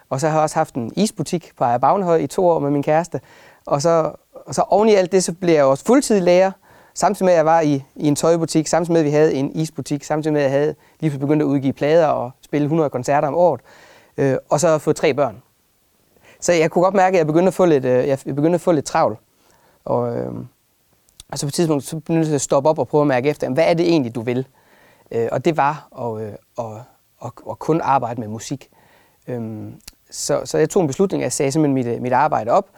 Og 0.09 0.19
så 0.19 0.27
har 0.27 0.35
jeg 0.35 0.43
også 0.43 0.55
haft 0.55 0.75
en 0.75 0.91
isbutik 0.95 1.51
på 1.57 1.63
Ejer 1.63 1.77
Bagnehøj 1.77 2.17
i 2.17 2.27
to 2.27 2.47
år 2.47 2.59
med 2.59 2.71
min 2.71 2.83
kæreste. 2.83 3.21
Og 3.65 3.81
så, 3.81 4.11
og 4.45 4.55
så 4.55 4.61
oven 4.61 4.89
i 4.89 4.93
alt 4.93 5.11
det, 5.11 5.23
så 5.23 5.33
blev 5.33 5.53
jeg 5.53 5.63
også 5.63 5.85
fuldtidig 5.85 6.23
lærer. 6.23 6.51
Samtidig 6.99 7.25
med, 7.25 7.33
at 7.33 7.37
jeg 7.37 7.45
var 7.45 7.61
i, 7.61 7.83
i 7.95 8.07
en 8.07 8.15
tøjbutik, 8.15 8.67
samtidig 8.67 8.93
med, 8.93 9.01
at 9.01 9.05
vi 9.05 9.11
havde 9.11 9.33
en 9.33 9.51
isbutik, 9.55 10.03
samtidig 10.03 10.33
med, 10.33 10.41
at 10.41 10.51
jeg 10.51 10.59
havde 10.59 10.75
lige 10.99 11.19
begyndt 11.19 11.41
at 11.41 11.45
udgive 11.45 11.73
plader 11.73 12.07
og 12.07 12.31
spille 12.41 12.63
100 12.63 12.89
koncerter 12.89 13.27
om 13.27 13.35
året. 13.35 13.61
Øh, 14.17 14.37
og 14.49 14.59
så 14.59 14.77
få 14.77 14.79
fået 14.79 14.95
tre 14.95 15.13
børn. 15.13 15.41
Så 16.39 16.53
jeg 16.53 16.71
kunne 16.71 16.83
godt 16.83 16.93
mærke, 16.93 17.15
at 17.15 17.17
jeg 17.17 17.27
begyndte 17.27 17.47
at 17.47 17.53
få 17.53 17.65
lidt, 17.65 17.85
øh, 17.85 18.07
jeg 18.07 18.19
begyndte 18.25 18.55
at 18.55 18.61
få 18.61 18.71
lidt 18.71 18.85
travlt. 18.85 19.19
Og, 19.85 20.17
øh, 20.17 20.33
og 21.31 21.39
så 21.39 21.45
på 21.45 21.47
et 21.47 21.53
tidspunkt 21.53 21.83
så 21.83 21.95
begyndte 21.95 22.27
jeg 22.27 22.35
at 22.35 22.41
stoppe 22.41 22.69
op 22.69 22.79
og 22.79 22.87
prøve 22.87 23.01
at 23.01 23.07
mærke 23.07 23.29
efter, 23.29 23.49
hvad 23.49 23.65
er 23.67 23.73
det 23.73 23.89
egentlig, 23.89 24.15
du 24.15 24.21
vil? 24.21 24.47
Øh, 25.11 25.27
og 25.31 25.45
det 25.45 25.57
var 25.57 25.87
at, 26.01 26.21
øh, 26.21 26.33
at, 26.57 26.81
at, 27.25 27.31
at 27.49 27.59
kun 27.59 27.81
arbejde 27.81 28.21
med 28.21 28.27
musik. 28.27 28.69
Øh, 29.27 29.71
så, 30.11 30.41
så 30.45 30.57
jeg 30.57 30.69
tog 30.69 30.81
en 30.81 30.87
beslutning, 30.87 31.23
at 31.23 31.25
jeg 31.25 31.33
sagde 31.33 31.51
simpelthen 31.51 31.73
mit, 31.73 31.95
øh, 31.95 32.01
mit 32.01 32.13
arbejde 32.13 32.51
op. 32.51 32.69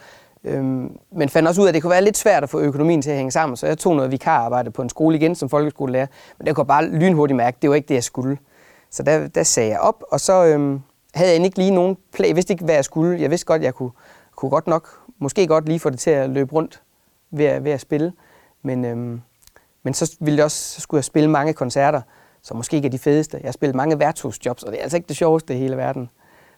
Øhm, 0.44 0.98
men 1.12 1.30
fandt 1.30 1.48
også 1.48 1.62
ud 1.62 1.66
af, 1.66 1.70
at 1.70 1.74
det 1.74 1.82
kunne 1.82 1.92
være 1.92 2.04
lidt 2.04 2.18
svært 2.18 2.44
at 2.44 2.50
få 2.50 2.60
økonomien 2.60 3.02
til 3.02 3.10
at 3.10 3.16
hænge 3.18 3.32
sammen, 3.32 3.56
så 3.58 3.68
jeg 3.68 3.78
tog 3.78 3.96
noget 3.96 4.12
vikararbejde 4.12 4.72
på 4.72 4.82
en 4.82 4.90
skole 4.90 5.16
igen 5.18 5.36
som 5.36 5.50
folkeskolelærer. 5.50 6.08
Men 6.38 6.48
det 6.48 6.56
kunne 6.56 6.66
bare 6.66 6.86
lynhurtigt 6.86 7.38
mærke, 7.38 7.58
det 7.62 7.70
var 7.70 7.76
ikke 7.76 7.88
det, 7.88 7.96
jeg 7.96 8.04
skulle. 8.04 8.38
Så 8.90 9.04
der, 9.04 9.28
der 9.28 9.44
sagde 9.44 9.70
jeg 9.70 9.80
op, 9.80 10.04
og 10.12 10.20
så 10.20 10.46
øhm, 10.46 10.82
havde 11.16 11.32
jeg 11.34 11.44
ikke 11.46 11.58
lige 11.58 11.72
nogen 11.72 11.98
plan. 12.14 12.28
Jeg 12.28 12.36
vidste 12.36 12.54
ikke, 12.54 12.66
hvad 12.66 12.76
jeg 12.76 12.86
skulle. 12.86 13.22
Jeg 13.22 13.30
vidste 13.30 13.46
godt, 13.46 13.62
jeg 13.62 13.74
kunne, 13.76 13.92
kunne 14.36 14.50
godt 14.50 14.68
nok, 14.68 14.90
måske 15.20 15.48
godt 15.48 15.66
lige 15.66 15.80
få 15.80 15.90
det 15.90 16.00
til 16.00 16.10
at 16.12 16.30
løbe 16.30 16.54
rundt 16.54 16.82
ved, 17.32 17.46
at- 17.46 17.64
ved 17.64 17.72
at 17.72 17.82
spille. 17.82 18.14
Men, 18.64 18.86
øhm, 18.86 19.22
men 19.84 19.94
så, 19.94 20.16
ville 20.20 20.38
jeg 20.38 20.46
også, 20.46 20.72
så 20.76 20.82
skulle 20.82 21.00
jeg 21.00 21.04
spille 21.06 21.30
mange 21.30 21.54
koncerter, 21.54 22.02
som 22.42 22.58
måske 22.58 22.76
ikke 22.76 22.86
er 22.86 22.90
de 22.92 23.00
fedeste. 23.00 23.38
Jeg 23.42 23.48
har 23.48 23.52
spillet 23.52 23.76
mange 23.76 24.00
værtshusjobs, 24.00 24.64
og 24.64 24.72
det 24.72 24.80
er 24.80 24.84
altså 24.84 24.98
ikke 24.98 25.08
det 25.08 25.18
sjoveste 25.18 25.54
i 25.54 25.58
hele 25.58 25.78
verden. 25.78 26.10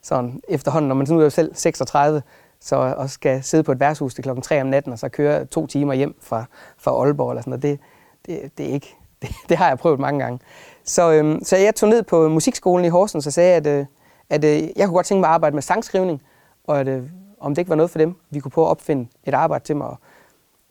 sådan 0.02 0.42
efterhånden, 0.48 0.88
når 0.88 0.96
man 0.96 1.08
nu 1.10 1.20
er 1.22 1.30
selv 1.30 1.56
36, 1.56 2.22
så 2.64 2.76
og 2.76 3.10
skal 3.10 3.44
sidde 3.44 3.64
på 3.64 3.72
et 3.72 3.80
værtshus 3.80 4.14
til 4.14 4.24
klokken 4.24 4.42
3 4.42 4.62
om 4.62 4.68
natten, 4.68 4.94
og 4.94 5.00
så 5.00 5.10
køre 5.10 5.46
to 5.46 5.68
timer 5.68 5.94
hjem 5.94 6.16
fra, 6.22 6.46
fra 6.78 6.92
Aalborg 6.92 7.32
eller 7.32 7.42
sådan 7.42 7.52
noget. 7.52 7.64
Det, 7.64 7.80
det, 8.26 8.58
det, 8.58 8.70
er 8.70 8.74
ikke, 8.74 8.96
det, 9.22 9.30
det 9.50 9.58
har 9.58 9.68
jeg 9.68 9.78
prøvet 9.78 10.00
mange 10.00 10.20
gange. 10.20 10.40
Så, 10.84 11.12
øhm, 11.12 11.44
så 11.44 11.58
jeg 11.58 11.76
tog 11.76 11.90
ned 11.90 12.04
på 12.04 12.30
musikskolen 12.30 12.86
i 12.86 12.90
Horsens 12.90 13.28
og 13.28 13.34
sagde, 13.34 13.56
at, 13.56 13.68
øh, 13.68 13.86
at 14.30 14.44
øh, 14.44 14.64
jeg 14.76 14.88
kunne 14.88 14.96
godt 14.96 15.06
tænke 15.06 15.20
mig 15.20 15.28
at 15.28 15.34
arbejde 15.34 15.56
med 15.56 15.62
sangskrivning, 15.62 16.22
og 16.64 16.80
at, 16.80 16.88
øh, 16.88 17.04
om 17.40 17.56
det 17.56 17.60
ikke 17.60 17.70
var 17.70 17.76
noget 17.76 17.90
for 17.90 18.00
dem, 18.00 18.16
vi 18.30 18.40
kunne 18.40 18.52
prøve 18.52 18.68
at 18.68 18.72
opfinde 18.72 19.10
et 19.24 19.34
arbejde 19.34 19.66
til 19.66 19.76
mig. 19.76 19.88
Og 19.88 19.98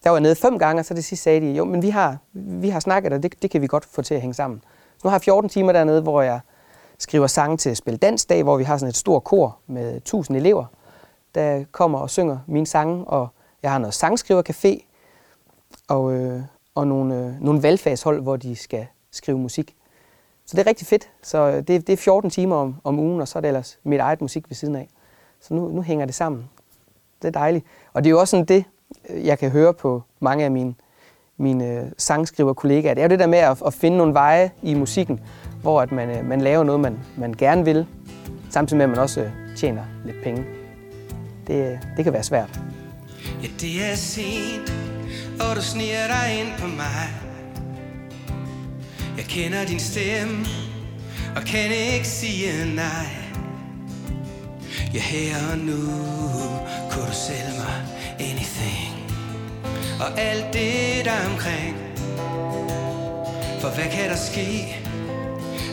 der 0.05 0.11
var 0.11 0.17
jeg 0.17 0.23
nede 0.23 0.35
fem 0.35 0.59
gange, 0.59 0.81
og 0.81 0.85
så 0.85 0.95
det 0.95 1.05
sidste 1.05 1.23
sagde 1.23 1.41
de, 1.41 1.53
jo, 1.53 1.65
men 1.65 1.83
vi 1.83 1.89
har, 1.89 2.17
vi 2.33 2.69
har 2.69 2.81
snakket, 2.81 3.13
og 3.13 3.23
det, 3.23 3.43
det 3.43 3.51
kan 3.51 3.63
vi 3.63 3.67
godt 3.67 3.85
få 3.85 4.03
til 4.03 4.15
at 4.15 4.21
hænge 4.21 4.35
sammen. 4.35 4.63
Så 4.99 5.01
nu 5.05 5.11
har 5.11 5.17
jeg 5.17 5.23
14 5.23 5.51
timer 5.51 5.73
dernede, 5.73 6.03
hvor 6.03 6.23
jeg 6.23 6.41
skriver 6.99 7.27
sange 7.27 7.57
til 7.57 7.77
Spil 7.77 7.97
Dansdag, 7.97 8.43
hvor 8.43 8.57
vi 8.57 8.65
har 8.65 8.77
sådan 8.77 8.89
et 8.89 8.97
stort 8.97 9.25
kor 9.25 9.59
med 9.67 9.97
1000 9.97 10.37
elever, 10.37 10.65
der 11.35 11.65
kommer 11.73 11.99
og 11.99 12.11
synger 12.11 12.39
mine 12.47 12.67
sange, 12.67 13.05
og 13.05 13.29
jeg 13.63 13.73
har 13.73 13.79
noget 13.79 14.05
sangskrivercafé, 14.05 14.87
og, 15.89 16.13
øh, 16.13 16.43
og 16.75 16.87
nogle, 16.87 17.17
øh, 17.17 17.41
nogle 17.41 17.63
valgfagshold, 17.63 18.23
hvor 18.23 18.37
de 18.37 18.57
skal 18.57 18.87
skrive 19.11 19.39
musik. 19.39 19.77
Så 20.47 20.57
det 20.57 20.63
er 20.63 20.67
rigtig 20.67 20.87
fedt. 20.87 21.11
Så 21.23 21.39
øh, 21.39 21.55
det, 21.55 21.69
det 21.69 21.91
er 21.91 21.97
14 21.97 22.31
timer 22.31 22.57
om, 22.57 22.77
om 22.85 22.99
ugen, 22.99 23.21
og 23.21 23.29
så 23.29 23.39
er 23.39 23.41
det 23.41 23.49
ellers 23.49 23.79
mit 23.85 24.01
eget 24.01 24.21
musik 24.21 24.51
ved 24.51 24.55
siden 24.55 24.77
af. 24.77 24.89
Så 25.41 25.55
nu, 25.55 25.69
nu 25.69 25.83
hænger 25.83 26.07
det 26.07 26.15
sammen. 26.15 26.49
Det 27.23 27.29
er 27.29 27.33
dejligt. 27.33 27.65
Og 27.93 28.05
det 28.05 28.09
er 28.09 28.11
jo 28.11 28.21
også 28.21 28.31
sådan 28.31 28.47
det, 28.47 28.65
øh, 29.09 29.27
jeg 29.27 29.39
kan 29.39 29.51
høre 29.51 29.75
på 29.75 30.03
mange 30.21 30.45
af 30.45 30.51
mine, 30.51 30.75
mine 31.37 31.67
øh, 31.67 31.87
sangskriverkollegaer. 31.99 32.95
Det 32.95 33.01
er 33.01 33.07
jo 33.07 33.11
det 33.11 33.19
der 33.19 33.27
med 33.27 33.39
at, 33.39 33.63
at 33.67 33.75
finde 33.75 33.97
nogle 33.97 34.15
veje 34.15 34.51
i 34.63 34.75
musikken, 34.75 35.21
hvor 35.63 35.81
at 35.81 35.93
man, 35.93 36.25
man 36.25 36.41
laver 36.41 36.65
noget, 36.65 36.81
man, 36.81 36.99
man 37.19 37.33
gerne 37.33 37.65
vil, 37.65 37.87
samtidig 38.51 38.77
med, 38.79 38.85
at 38.85 38.91
man 38.91 38.99
også 38.99 39.31
tjener 39.57 39.83
lidt 40.05 40.17
penge. 40.23 40.62
Det, 41.47 41.79
det 41.97 42.05
kan 42.05 42.13
være 42.13 42.23
svært. 42.23 42.61
Ja, 43.43 43.49
det 43.61 43.85
er 43.85 43.95
sent, 43.95 44.73
og 45.41 45.57
du 45.57 45.63
sniger 45.63 46.07
dig 46.07 46.41
ind 46.41 46.49
på 46.59 46.67
mig. 46.67 47.09
Jeg 49.17 49.25
kender 49.25 49.65
din 49.65 49.81
stemme, 49.81 50.47
og 51.37 51.43
kan 51.43 51.71
ikke 51.71 52.09
sige 52.09 52.75
nej. 52.75 53.07
Ja, 54.95 55.01
her 55.01 55.37
og 55.53 55.59
nu 55.59 55.83
kunne 56.91 57.07
du 57.07 57.13
sælge 57.13 57.59
mig 57.59 57.75
anything. 58.21 59.13
Og 60.01 60.21
alt 60.21 60.53
det 60.53 61.05
der 61.05 61.31
omkring. 61.33 61.77
For 63.61 63.69
hvad 63.69 63.85
kan 63.93 64.11
der 64.11 64.17
ske 64.17 64.77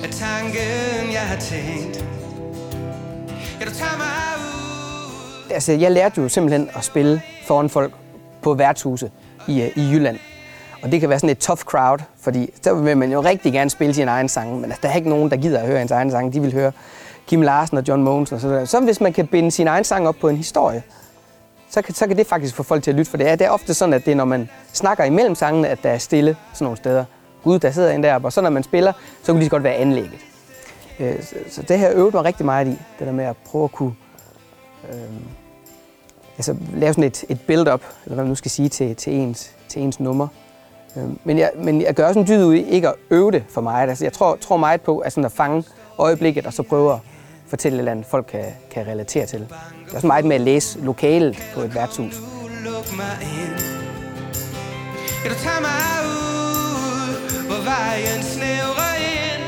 af 0.04 0.10
tanken, 0.12 1.14
jeg 1.14 1.28
har 1.28 1.40
tænkt? 1.40 2.06
Ja, 3.60 3.66
du 3.66 3.72
tager 3.72 3.98
mig. 3.98 4.29
Altså, 5.52 5.74
jeg 5.74 5.92
lærte 5.92 6.22
jo 6.22 6.30
simpelthen 6.30 6.70
at 6.76 6.84
spille 6.84 7.22
foran 7.46 7.70
folk 7.70 7.94
på 8.42 8.54
værtshuse 8.54 9.12
i, 9.48 9.62
øh, 9.62 9.78
i 9.78 9.92
Jylland. 9.92 10.18
Og 10.82 10.92
det 10.92 11.00
kan 11.00 11.10
være 11.10 11.20
sådan 11.20 11.30
et 11.30 11.38
tough 11.38 11.62
crowd, 11.62 12.00
fordi 12.22 12.50
så 12.62 12.74
vil 12.74 12.98
man 12.98 13.12
jo 13.12 13.22
rigtig 13.22 13.54
gerne 13.54 13.70
spille 13.70 13.94
sin 13.94 14.08
egen 14.08 14.30
sang, 14.30 14.56
men 14.56 14.64
altså, 14.64 14.80
der 14.84 14.90
er 14.90 14.96
ikke 14.96 15.10
nogen, 15.10 15.32
der 15.32 15.38
gider 15.38 15.60
at 15.60 15.68
høre 15.68 15.82
ens 15.82 15.92
egen 15.92 16.12
sang. 16.12 16.34
De 16.34 16.42
vil 16.42 16.54
høre 16.54 16.72
Kim 17.28 17.42
Larsen 17.42 17.78
og 17.78 17.84
John 17.88 18.04
Mogensen 18.04 18.36
og 18.36 18.42
sådan 18.42 18.54
noget. 18.54 18.70
Så 18.70 18.80
hvis 18.80 19.02
man 19.02 19.14
kan 19.14 19.28
binde 19.28 19.52
sin 19.52 19.68
egen 19.68 19.84
sang 19.84 20.08
op 20.08 20.16
på 20.22 20.30
en 20.30 20.38
historie, 20.38 20.84
så 21.70 21.82
kan, 21.82 21.96
så 21.96 22.08
kan 22.08 22.18
det 22.18 22.28
faktisk 22.28 22.56
få 22.56 22.64
folk 22.64 22.84
til 22.84 22.92
at 22.92 22.98
lytte, 22.98 23.12
for 23.12 23.18
det 23.18 23.30
er, 23.30 23.36
det 23.36 23.48
er 23.48 23.52
ofte 23.52 23.74
sådan, 23.74 23.94
at 23.94 24.06
det 24.06 24.12
er, 24.12 24.16
når 24.16 24.26
man 24.26 24.50
snakker 24.74 25.04
imellem 25.04 25.36
sangene, 25.36 25.68
at 25.68 25.84
der 25.84 25.90
er 25.90 25.98
stille 25.98 26.36
sådan 26.54 26.66
nogle 26.66 26.78
steder. 26.78 27.06
Gud, 27.44 27.60
der 27.60 27.72
sidder 27.72 27.92
en 27.92 28.04
der, 28.04 28.20
og 28.24 28.34
så 28.34 28.42
når 28.42 28.50
man 28.50 28.64
spiller, 28.64 28.92
så 28.92 29.26
kunne 29.26 29.34
det 29.34 29.40
lige 29.40 29.46
så 29.46 29.52
godt 29.52 29.64
være 29.64 29.76
anlægget. 29.76 30.20
Øh, 31.00 31.24
så, 31.24 31.36
så 31.50 31.62
det 31.62 31.80
her 31.80 31.92
øvede 31.94 32.16
mig 32.16 32.26
rigtig 32.26 32.46
meget 32.46 32.68
i, 32.68 32.78
det 33.00 33.08
der 33.08 33.12
med 33.12 33.26
at 33.26 33.38
prøve 33.38 33.64
at 33.64 33.72
kunne 33.72 33.94
øh, 34.90 35.20
altså, 36.38 36.56
lave 36.76 36.94
sådan 36.94 37.04
et, 37.04 37.26
et 37.30 37.42
build-up, 37.42 37.82
eller 38.06 38.16
hvad 38.16 38.24
man 38.24 38.28
nu 38.30 38.36
skal 38.36 38.52
sige, 38.52 38.70
til, 38.70 38.96
til, 38.96 39.14
ens, 39.14 39.52
til 39.68 39.82
ens 39.82 40.00
nummer. 40.00 40.28
Øh, 40.98 41.04
men, 41.24 41.38
jeg, 41.38 41.52
men 41.56 41.82
jeg 41.82 41.94
gør 41.94 42.08
også 42.08 42.20
en 42.20 42.28
dyd 42.28 42.44
ud 42.44 42.54
i 42.56 42.64
ikke 42.64 42.88
at 42.88 42.96
øve 43.10 43.32
det 43.32 43.44
for 43.50 43.62
mig. 43.62 43.82
Altså, 43.82 44.06
jeg 44.06 44.14
tror, 44.14 44.36
tror 44.36 44.58
meget 44.58 44.82
på 44.82 44.98
at, 44.98 45.12
sådan 45.12 45.26
at 45.26 45.32
fange 45.32 45.64
øjeblikket, 45.98 46.46
og 46.46 46.54
så 46.54 46.64
prøve 46.64 46.94
at 46.94 47.00
fortælle 47.48 47.76
et 47.76 47.80
eller 47.80 47.92
andet, 47.92 48.06
folk 48.06 48.26
kan, 48.32 48.46
kan 48.72 48.88
relatere 48.88 49.26
til. 49.26 49.40
Det 49.40 49.48
er 49.92 49.96
også 49.96 50.08
meget 50.08 50.26
med 50.26 50.36
at 50.36 50.42
læse 50.42 50.80
lokalet 50.80 51.38
på 51.54 51.62
et 51.62 51.76
værtshus. 51.76 52.22
Luk. 52.64 52.86
Ja, 55.26 55.30
du 55.30 55.36
tager 55.36 55.62
mig 55.62 56.08
ud, 56.10 57.48
hvor 57.48 57.64
vejen 57.64 58.24
snævrer 58.24 58.96
ind 58.96 59.44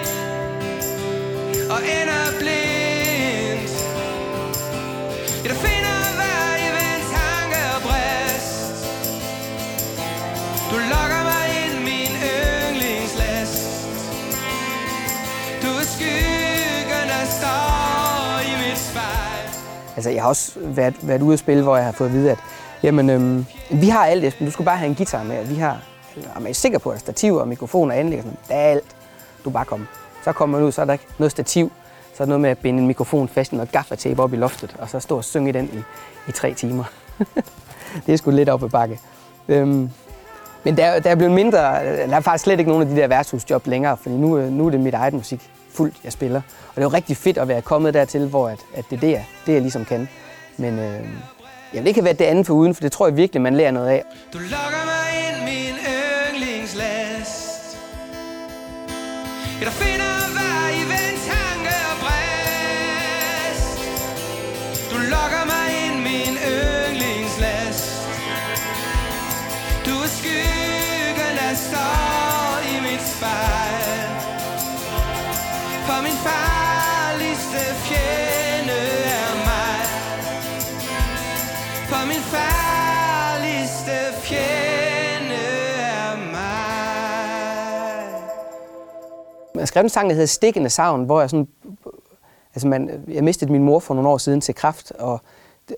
og 1.72 1.78
ender 1.78 2.40
blind 2.40 2.71
Altså, 20.02 20.10
jeg 20.10 20.22
har 20.22 20.30
også 20.30 20.52
været, 20.60 20.96
været 21.02 21.22
ude 21.22 21.34
at 21.34 21.40
spille, 21.40 21.64
hvor 21.64 21.76
jeg 21.76 21.86
har 21.86 21.92
fået 21.92 22.08
at 22.08 22.14
vide, 22.14 22.32
at 22.32 22.38
jamen, 22.84 23.10
øhm, 23.10 23.46
vi 23.72 23.90
har 23.90 24.06
alt, 24.06 24.24
Esben. 24.24 24.46
Du 24.46 24.52
skulle 24.52 24.66
bare 24.66 24.78
have 24.78 24.90
en 24.90 24.96
guitar 24.96 25.24
med. 25.24 25.46
Vi 25.46 25.56
har, 25.56 25.78
og 26.36 26.42
man 26.42 26.50
er 26.50 26.54
sikker 26.54 26.80
på, 26.80 26.90
at 26.90 27.00
stativer 27.00 27.42
og 27.42 27.48
mikrofoner 27.48 27.94
og 27.94 28.00
anlæg 28.00 28.20
og 28.20 28.24
sådan. 28.24 28.38
Der 28.48 28.56
er 28.56 28.72
alt. 28.72 28.96
Du 29.46 29.50
bare 29.50 29.66
kom. 29.66 29.88
Så 30.24 30.32
kommer 30.32 30.58
man 30.58 30.68
ud, 30.68 30.72
så 30.72 30.82
er 30.82 30.86
der 30.86 30.94
ikke 30.94 31.06
noget 31.18 31.32
stativ. 31.32 31.72
Så 32.14 32.24
er 32.24 32.26
der 32.26 32.30
noget 32.30 32.42
med 32.42 32.50
at 32.50 32.58
binde 32.58 32.80
en 32.80 32.88
mikrofon 32.88 33.28
fast 33.28 33.52
i 33.52 33.56
noget 33.56 33.72
gaffatape 33.72 34.24
op 34.24 34.34
i 34.34 34.36
loftet, 34.36 34.76
og 34.80 34.90
så 34.90 35.00
stå 35.00 35.18
og 35.18 35.24
synge 35.24 35.50
i 35.50 35.52
den 35.52 35.70
i, 35.74 35.78
i 36.30 36.32
tre 36.32 36.54
timer. 36.54 36.84
det 38.06 38.14
er 38.14 38.18
sgu 38.18 38.32
lidt 38.32 38.50
op 38.50 38.64
ad 38.64 38.70
bakke. 38.70 39.00
Øhm, 39.48 39.90
men 40.64 40.78
der, 40.78 41.00
der 41.00 41.10
er 41.10 41.16
blevet 41.16 41.34
mindre, 41.34 41.58
der 42.08 42.16
er 42.16 42.20
faktisk 42.20 42.44
slet 42.44 42.60
ikke 42.60 42.72
nogen 42.72 42.88
af 42.88 42.96
de 42.96 43.02
der 43.02 43.08
værtshusjob 43.08 43.68
længere, 43.68 43.98
fordi 43.98 44.16
nu, 44.16 44.38
øh, 44.38 44.52
nu 44.52 44.66
er 44.66 44.70
det 44.70 44.80
mit 44.80 44.94
eget 44.94 45.14
musik 45.14 45.52
fuldt, 45.74 45.96
jeg 46.04 46.12
spiller. 46.14 46.42
Og 46.70 46.76
det 46.76 46.82
er 46.82 46.86
jo 46.86 46.90
rigtig 46.90 47.18
fedt 47.18 47.38
at 47.38 47.48
være 47.48 47.62
kommet 47.62 47.94
dertil, 47.94 48.28
hvor 48.28 48.50
at, 48.50 48.60
at 48.74 48.86
det 48.90 48.96
er 48.96 49.00
det, 49.00 49.12
jeg, 49.12 49.26
det, 49.46 49.54
jeg 49.54 49.62
ligesom 49.62 49.86
kan. 49.86 50.10
Men 50.58 50.80
øh, 50.80 51.08
jeg 51.74 51.82
vil 51.84 51.88
ikke 51.88 52.00
have 52.00 52.06
været 52.06 52.20
det 52.20 52.26
andet 52.26 52.48
for 52.48 52.54
uden, 52.54 52.76
for 52.76 52.82
det 52.82 52.92
tror 52.92 53.08
jeg 53.08 53.18
virkelig, 53.18 53.42
man 53.42 53.56
lærer 53.56 53.72
noget 53.72 53.90
af. 53.90 54.04
Du 54.34 54.38
lokker 54.38 54.86
mig 54.86 55.04
ind, 55.28 55.44
min 55.46 55.76
yndlingslast. 56.34 57.78
Er 59.62 59.66
der 59.66 59.91
min 76.12 76.20
farligste 76.30 77.62
fjende 77.86 78.80
er 79.20 79.34
mig. 79.50 79.80
For 81.90 82.06
min 82.12 82.24
farligste 82.36 83.98
fjende 84.26 85.44
er 85.76 86.16
mig. 86.32 86.52
Jeg 89.56 89.68
skrev 89.68 89.84
en 89.84 89.90
sang, 89.90 90.10
der 90.10 90.14
hedder 90.14 90.28
Stikkende 90.28 90.70
Savn, 90.70 91.04
hvor 91.04 91.20
jeg 91.20 91.30
sådan... 91.30 91.48
Altså 92.56 92.68
man, 92.68 93.04
jeg 93.08 93.24
mistede 93.24 93.52
min 93.52 93.64
mor 93.64 93.80
for 93.80 93.94
nogle 93.94 94.10
år 94.10 94.18
siden 94.18 94.42
til 94.42 94.56
kræft, 94.56 94.92
og, 94.92 95.22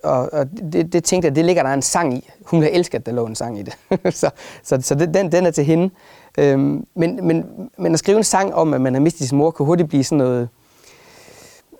og, 0.02 0.32
og 0.32 0.46
det, 0.72 0.92
det 0.92 1.04
tænkte 1.04 1.26
jeg, 1.26 1.36
det 1.36 1.44
ligger 1.44 1.62
der 1.62 1.70
en 1.70 1.82
sang 1.82 2.14
i. 2.14 2.30
Hun 2.44 2.62
har 2.62 2.68
elsket, 2.68 2.98
at 2.98 3.06
der 3.06 3.12
lå 3.12 3.26
en 3.26 3.34
sang 3.34 3.58
i 3.58 3.62
det. 3.62 3.76
så 4.20 4.30
så, 4.62 4.78
så 4.80 4.94
det, 4.94 5.14
den, 5.14 5.32
den 5.32 5.46
er 5.46 5.50
til 5.50 5.64
hende. 5.64 5.90
Øhm, 6.38 6.86
men, 6.94 7.26
men, 7.26 7.44
men 7.78 7.92
at 7.92 7.98
skrive 7.98 8.18
en 8.18 8.24
sang 8.24 8.54
om, 8.54 8.74
at 8.74 8.80
man 8.80 8.94
har 8.94 9.00
mistet 9.00 9.28
sin 9.28 9.38
mor, 9.38 9.50
kan 9.50 9.66
hurtigt 9.66 9.88
blive 9.88 10.04
sådan 10.04 10.18
noget... 10.18 10.48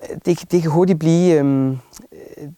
Øh, 0.09 0.17
det, 0.25 0.51
det 0.51 0.61
kan 0.61 0.71
hurtigt 0.71 0.99
blive 0.99 1.39
øhm, 1.39 1.71
øh, 1.71 1.77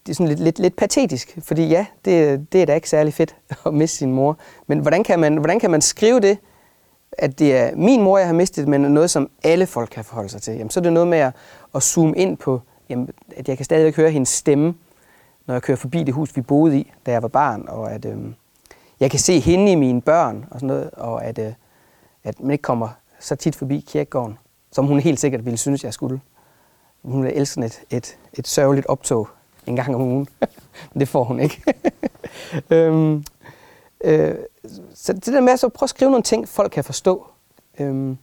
det 0.05 0.09
er 0.09 0.13
sådan 0.13 0.27
lidt, 0.27 0.39
lidt, 0.39 0.59
lidt 0.59 0.75
patetisk, 0.75 1.37
fordi 1.43 1.67
ja, 1.67 1.85
det, 2.05 2.45
det 2.53 2.61
er 2.61 2.65
da 2.65 2.73
ikke 2.73 2.89
særlig 2.89 3.13
fedt 3.13 3.35
at 3.65 3.73
miste 3.73 3.97
sin 3.97 4.11
mor. 4.11 4.37
Men 4.67 4.79
hvordan 4.79 5.03
kan 5.03 5.19
man, 5.19 5.37
hvordan 5.37 5.59
kan 5.59 5.71
man 5.71 5.81
skrive 5.81 6.19
det, 6.19 6.37
at 7.11 7.39
det 7.39 7.55
er 7.55 7.75
min 7.75 8.01
mor, 8.01 8.17
jeg 8.17 8.27
har 8.27 8.33
mistet, 8.33 8.67
men 8.67 8.81
noget, 8.81 9.09
som 9.09 9.29
alle 9.43 9.65
folk 9.65 9.89
kan 9.89 10.03
forholde 10.03 10.29
sig 10.29 10.41
til? 10.41 10.53
Jamen, 10.53 10.69
så 10.69 10.79
er 10.79 10.81
det 10.81 10.93
noget 10.93 11.07
med 11.07 11.17
at, 11.17 11.33
at 11.75 11.83
zoome 11.83 12.17
ind 12.17 12.37
på, 12.37 12.61
jamen, 12.89 13.09
at 13.37 13.49
jeg 13.49 13.57
kan 13.57 13.65
stadigvæk 13.65 13.95
høre 13.95 14.11
hendes 14.11 14.29
stemme, 14.29 14.73
når 15.47 15.53
jeg 15.53 15.61
kører 15.61 15.77
forbi 15.77 16.03
det 16.03 16.13
hus, 16.13 16.35
vi 16.35 16.41
boede 16.41 16.79
i, 16.79 16.91
da 17.05 17.11
jeg 17.11 17.21
var 17.21 17.27
barn, 17.27 17.65
og 17.67 17.91
at 17.91 18.05
øh, 18.05 18.17
jeg 18.99 19.11
kan 19.11 19.19
se 19.19 19.39
hende 19.39 19.71
i 19.71 19.75
mine 19.75 20.01
børn, 20.01 20.45
og 20.51 20.59
sådan 20.59 20.67
noget, 20.67 20.91
og 20.91 21.25
at, 21.25 21.39
øh, 21.39 21.53
at 22.23 22.39
man 22.39 22.51
ikke 22.51 22.61
kommer 22.61 22.89
så 23.19 23.35
tit 23.35 23.55
forbi 23.55 23.85
kirkegården, 23.87 24.37
som 24.71 24.85
hun 24.85 24.99
helt 24.99 25.19
sikkert 25.19 25.45
ville 25.45 25.57
synes, 25.57 25.83
jeg 25.83 25.93
skulle. 25.93 26.21
Hun 27.03 27.23
ville 27.23 27.35
elske 27.35 27.65
et, 27.65 27.81
et, 27.89 28.17
et 28.33 28.47
sørgeligt 28.47 28.87
optog 28.87 29.27
en 29.67 29.75
gang 29.75 29.95
om 29.95 30.01
ugen. 30.01 30.27
Men 30.93 30.99
det 30.99 31.07
får 31.07 31.23
hun 31.23 31.39
ikke. 31.39 31.63
øhm, 32.69 33.25
øh, 34.03 34.35
så 34.95 35.13
det 35.13 35.25
der 35.25 35.41
med 35.41 35.53
at 35.53 35.59
så 35.59 35.69
prøve 35.69 35.85
at 35.85 35.89
skrive 35.89 36.11
nogle 36.11 36.23
ting, 36.23 36.49
folk 36.49 36.71
kan 36.71 36.83
forstå. 36.83 37.27
Øhm, 37.79 38.17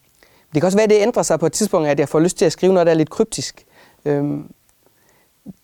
det 0.54 0.62
kan 0.62 0.64
også 0.64 0.78
være, 0.78 0.84
at 0.84 0.90
det 0.90 1.02
ændrer 1.02 1.22
sig 1.22 1.40
på 1.40 1.46
et 1.46 1.52
tidspunkt, 1.52 1.88
at 1.88 2.00
jeg 2.00 2.08
får 2.08 2.20
lyst 2.20 2.38
til 2.38 2.44
at 2.44 2.52
skrive 2.52 2.72
noget, 2.72 2.86
der 2.86 2.92
er 2.92 2.96
lidt 2.96 3.10
kryptisk. 3.10 3.66
Øhm, 4.04 4.50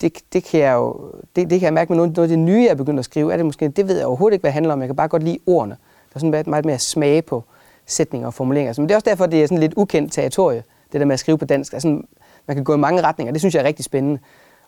det, 0.01 0.19
det, 0.33 0.45
kan 0.45 0.61
jeg 0.61 0.75
jo, 0.75 1.13
det, 1.37 1.51
det 1.51 1.61
kan 1.61 1.65
jeg 1.65 1.75
mærke 1.75 1.93
med 1.93 1.97
noget, 1.97 2.17
noget 2.17 2.31
af 2.31 2.37
det 2.37 2.39
nye, 2.39 2.63
jeg 2.63 2.71
er 2.71 2.75
begyndt 2.75 2.99
at 2.99 3.05
skrive. 3.05 3.33
Er 3.33 3.37
det, 3.37 3.47
måske, 3.47 3.69
det 3.69 3.89
ved 3.89 3.97
jeg 3.97 4.07
overhovedet 4.07 4.35
ikke, 4.35 4.43
hvad 4.43 4.49
det 4.49 4.55
handler 4.55 4.73
om. 4.73 4.81
Jeg 4.81 4.89
kan 4.89 4.97
bare 4.97 5.09
godt 5.09 5.23
lide 5.23 5.39
ordene. 5.47 5.75
Der 5.75 6.15
er 6.15 6.19
sådan 6.19 6.31
meget, 6.31 6.47
meget 6.47 6.65
mere 6.65 6.79
smage 6.79 7.23
på 7.23 7.45
sætninger 7.87 8.27
og 8.27 8.35
formuleringer. 8.35 8.75
Men 8.79 8.89
det 8.89 8.95
er 8.95 8.97
også 8.97 9.11
derfor, 9.11 9.27
det 9.27 9.43
er 9.43 9.47
sådan 9.47 9.59
lidt 9.59 9.75
ukendt 9.77 10.13
territorie, 10.13 10.63
det 10.93 11.01
der 11.01 11.07
med 11.07 11.15
at 11.15 11.21
skrive 11.21 11.39
på 11.39 11.45
dansk. 11.45 11.73
Altså, 11.73 11.89
man 12.47 12.57
kan 12.57 12.65
gå 12.65 12.75
i 12.75 12.79
mange 12.79 13.03
retninger. 13.03 13.33
Det 13.33 13.41
synes 13.41 13.55
jeg 13.55 13.61
er 13.61 13.67
rigtig 13.67 13.85
spændende. 13.85 14.21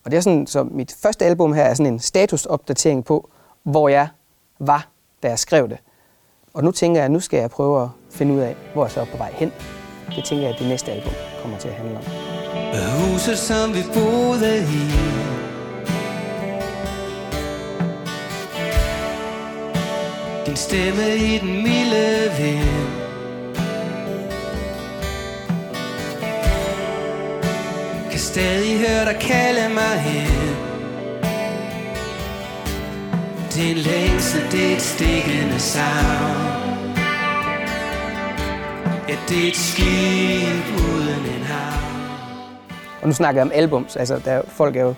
Og 0.04 0.10
det 0.10 0.16
er 0.16 0.20
sådan, 0.20 0.46
så 0.46 0.64
mit 0.64 0.96
første 1.02 1.24
album 1.24 1.52
her 1.52 1.62
er 1.62 1.74
sådan 1.74 1.92
en 1.92 1.98
statusopdatering 1.98 3.04
på, 3.04 3.30
hvor 3.62 3.88
jeg 3.88 4.08
var, 4.58 4.88
da 5.22 5.28
jeg 5.28 5.38
skrev 5.38 5.68
det. 5.68 5.78
Og 6.54 6.64
nu 6.64 6.70
tænker 6.70 7.00
jeg, 7.00 7.04
at 7.04 7.10
nu 7.10 7.20
skal 7.20 7.38
jeg 7.40 7.50
prøve 7.50 7.82
at 7.82 7.88
finde 8.10 8.34
ud 8.34 8.40
af, 8.40 8.56
hvor 8.72 8.84
jeg 8.84 8.90
så 8.90 9.00
er 9.00 9.04
på 9.04 9.16
vej 9.16 9.32
hen. 9.32 9.52
Det 10.16 10.24
tænker 10.24 10.44
jeg, 10.44 10.54
at 10.54 10.58
det 10.58 10.68
næste 10.68 10.92
album 10.92 11.12
kommer 11.42 11.58
til 11.58 11.68
at 11.68 11.74
handle 11.74 11.96
om. 11.96 12.31
Huset, 13.22 13.38
som 13.38 13.74
vi 13.74 13.82
boede 13.94 14.58
i. 14.58 14.86
Din 20.46 20.56
stemme 20.56 21.16
i 21.16 21.38
den 21.38 21.62
milde 21.62 22.30
vind. 22.38 22.88
Kan 28.10 28.18
stadig 28.18 28.78
høre 28.78 29.04
dig 29.04 29.16
kalde 29.20 29.74
mig 29.74 30.00
hen. 30.00 30.56
Det 33.54 33.66
er 33.66 33.70
en 33.70 33.76
længsel, 33.76 34.42
det 34.52 34.72
er 34.72 34.76
et 34.76 34.82
stikkende 34.82 35.58
savn. 35.58 36.96
Ja, 39.08 39.16
det 39.28 39.44
er 39.44 39.48
et 39.48 39.56
skib 39.56 40.78
uden 40.78 41.36
en 41.36 41.42
havn. 41.42 41.71
Og 43.02 43.08
nu 43.08 43.14
snakker 43.14 43.40
jeg 43.40 43.46
om 43.46 43.52
albums. 43.54 43.96
Altså, 43.96 44.20
der, 44.24 44.42
folk 44.48 44.76
er 44.76 44.82
jo, 44.82 44.94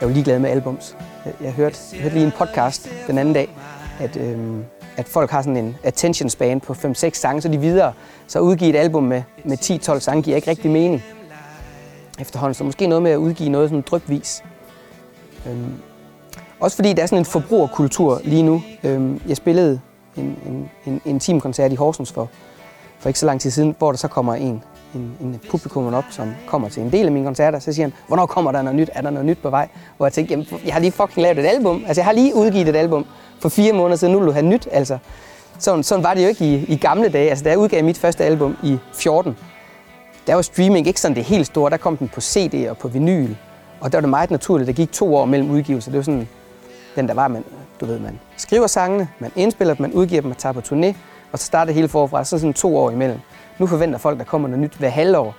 er 0.00 0.06
jo 0.06 0.08
ligeglade 0.08 0.40
med 0.40 0.50
albums. 0.50 0.96
Jeg, 1.40 1.52
hørte, 1.52 1.78
jeg 1.92 2.00
hørte 2.00 2.14
lige 2.14 2.26
en 2.26 2.32
podcast 2.38 2.90
den 3.06 3.18
anden 3.18 3.34
dag, 3.34 3.48
at, 4.00 4.16
øhm, 4.16 4.64
at 4.96 5.08
folk 5.08 5.30
har 5.30 5.42
sådan 5.42 5.56
en 5.56 5.76
attention 5.82 6.30
span 6.30 6.60
på 6.60 6.72
5-6 6.72 7.10
sange, 7.12 7.42
så 7.42 7.48
de 7.48 7.60
videre. 7.60 7.92
Så 8.26 8.38
at 8.38 8.42
udgive 8.42 8.70
et 8.70 8.76
album 8.76 9.02
med, 9.02 9.22
med 9.44 9.58
10-12 9.96 9.98
sange 9.98 10.22
giver 10.22 10.36
ikke 10.36 10.50
rigtig 10.50 10.70
mening 10.70 11.02
efterhånden. 12.20 12.54
Så 12.54 12.64
måske 12.64 12.86
noget 12.86 13.02
med 13.02 13.10
at 13.10 13.16
udgive 13.16 13.48
noget 13.48 13.70
sådan 13.70 13.84
drypvis. 13.90 14.44
Øhm, 15.46 15.74
også 16.60 16.76
fordi 16.76 16.92
der 16.92 17.02
er 17.02 17.06
sådan 17.06 17.18
en 17.18 17.24
forbrugerkultur 17.24 18.20
lige 18.24 18.42
nu. 18.42 18.62
Øhm, 18.84 19.20
jeg 19.28 19.36
spillede 19.36 19.80
en, 20.16 20.38
en, 20.46 20.70
en, 20.86 21.00
en 21.04 21.20
teamkoncert 21.20 21.72
i 21.72 21.74
Horsens 21.74 22.12
for, 22.12 22.28
for 22.98 23.08
ikke 23.08 23.18
så 23.18 23.26
lang 23.26 23.40
tid 23.40 23.50
siden, 23.50 23.74
hvor 23.78 23.92
der 23.92 23.96
så 23.96 24.08
kommer 24.08 24.34
en, 24.34 24.62
en, 24.94 25.16
en 25.20 25.40
publikum 25.50 25.94
op, 25.94 26.04
som 26.10 26.34
kommer 26.46 26.68
til 26.68 26.82
en 26.82 26.92
del 26.92 27.06
af 27.06 27.12
mine 27.12 27.24
koncerter, 27.24 27.58
så 27.58 27.72
siger 27.72 27.86
han, 27.86 27.92
hvornår 28.06 28.26
kommer 28.26 28.52
der 28.52 28.62
noget 28.62 28.76
nyt? 28.76 28.90
Er 28.92 29.02
der 29.02 29.10
noget 29.10 29.26
nyt 29.26 29.38
på 29.38 29.50
vej? 29.50 29.68
Hvor 29.96 30.06
jeg 30.06 30.12
tænkte, 30.12 30.32
jamen, 30.32 30.46
jeg 30.64 30.74
har 30.74 30.80
lige 30.80 30.92
fucking 30.92 31.22
lavet 31.22 31.38
et 31.38 31.46
album. 31.46 31.84
Altså, 31.86 32.00
jeg 32.00 32.04
har 32.04 32.12
lige 32.12 32.34
udgivet 32.34 32.68
et 32.68 32.76
album 32.76 33.06
for 33.40 33.48
fire 33.48 33.72
måneder 33.72 33.96
siden, 33.96 34.12
nu 34.12 34.18
vil 34.18 34.28
du 34.28 34.32
have 34.32 34.46
nyt, 34.46 34.68
altså. 34.72 34.98
Sådan, 35.58 35.82
sådan 35.82 36.04
var 36.04 36.14
det 36.14 36.22
jo 36.22 36.28
ikke 36.28 36.44
i, 36.44 36.64
i 36.68 36.76
gamle 36.76 37.08
dage. 37.08 37.28
Altså, 37.28 37.44
da 37.44 37.50
jeg 37.50 37.58
udgav 37.58 37.84
mit 37.84 37.98
første 37.98 38.24
album 38.24 38.56
i 38.62 38.78
14, 38.94 39.36
der 40.26 40.34
var 40.34 40.42
streaming 40.42 40.86
ikke 40.86 41.00
sådan 41.00 41.16
det 41.16 41.24
helt 41.24 41.46
store. 41.46 41.70
Der 41.70 41.76
kom 41.76 41.96
den 41.96 42.08
på 42.08 42.20
CD 42.20 42.68
og 42.70 42.78
på 42.78 42.88
vinyl. 42.88 43.34
Og 43.80 43.92
der 43.92 43.98
var 43.98 44.00
det 44.00 44.10
meget 44.10 44.30
naturligt, 44.30 44.66
der 44.66 44.72
gik 44.72 44.92
to 44.92 45.16
år 45.16 45.24
mellem 45.24 45.50
udgivelser. 45.50 45.90
Det 45.90 45.98
var 45.98 46.04
sådan, 46.04 46.28
den 46.96 47.08
der 47.08 47.14
var, 47.14 47.28
man, 47.28 47.44
du 47.80 47.86
ved, 47.86 47.98
man 47.98 48.20
skriver 48.36 48.66
sangene, 48.66 49.08
man 49.18 49.30
indspiller 49.36 49.74
dem, 49.74 49.82
man 49.82 49.92
udgiver 49.92 50.20
dem 50.20 50.28
man 50.28 50.36
tager 50.36 50.52
på 50.52 50.60
turné, 50.60 50.94
og 51.32 51.38
så 51.38 51.44
starter 51.44 51.64
det 51.64 51.74
hele 51.74 51.88
forfra, 51.88 52.24
så 52.24 52.38
sådan 52.38 52.54
to 52.54 52.76
år 52.76 52.90
imellem. 52.90 53.18
Nu 53.60 53.66
forventer 53.66 53.98
folk, 53.98 54.18
der 54.18 54.24
kommer 54.24 54.48
noget 54.48 54.62
nyt 54.62 54.74
hver 54.74 54.88
halvår. 54.88 55.36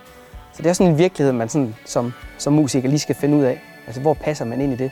Så 0.53 0.63
det 0.63 0.69
er 0.69 0.73
sådan 0.73 0.91
en 0.91 0.97
virkelighed, 0.97 1.33
man 1.33 1.49
sådan, 1.49 1.75
som, 1.85 2.13
som 2.37 2.53
musiker 2.53 2.89
lige 2.89 2.99
skal 2.99 3.15
finde 3.15 3.37
ud 3.37 3.43
af. 3.43 3.61
Altså, 3.85 4.01
hvor 4.01 4.13
passer 4.13 4.45
man 4.45 4.61
ind 4.61 4.73
i 4.73 4.75
det? 4.75 4.91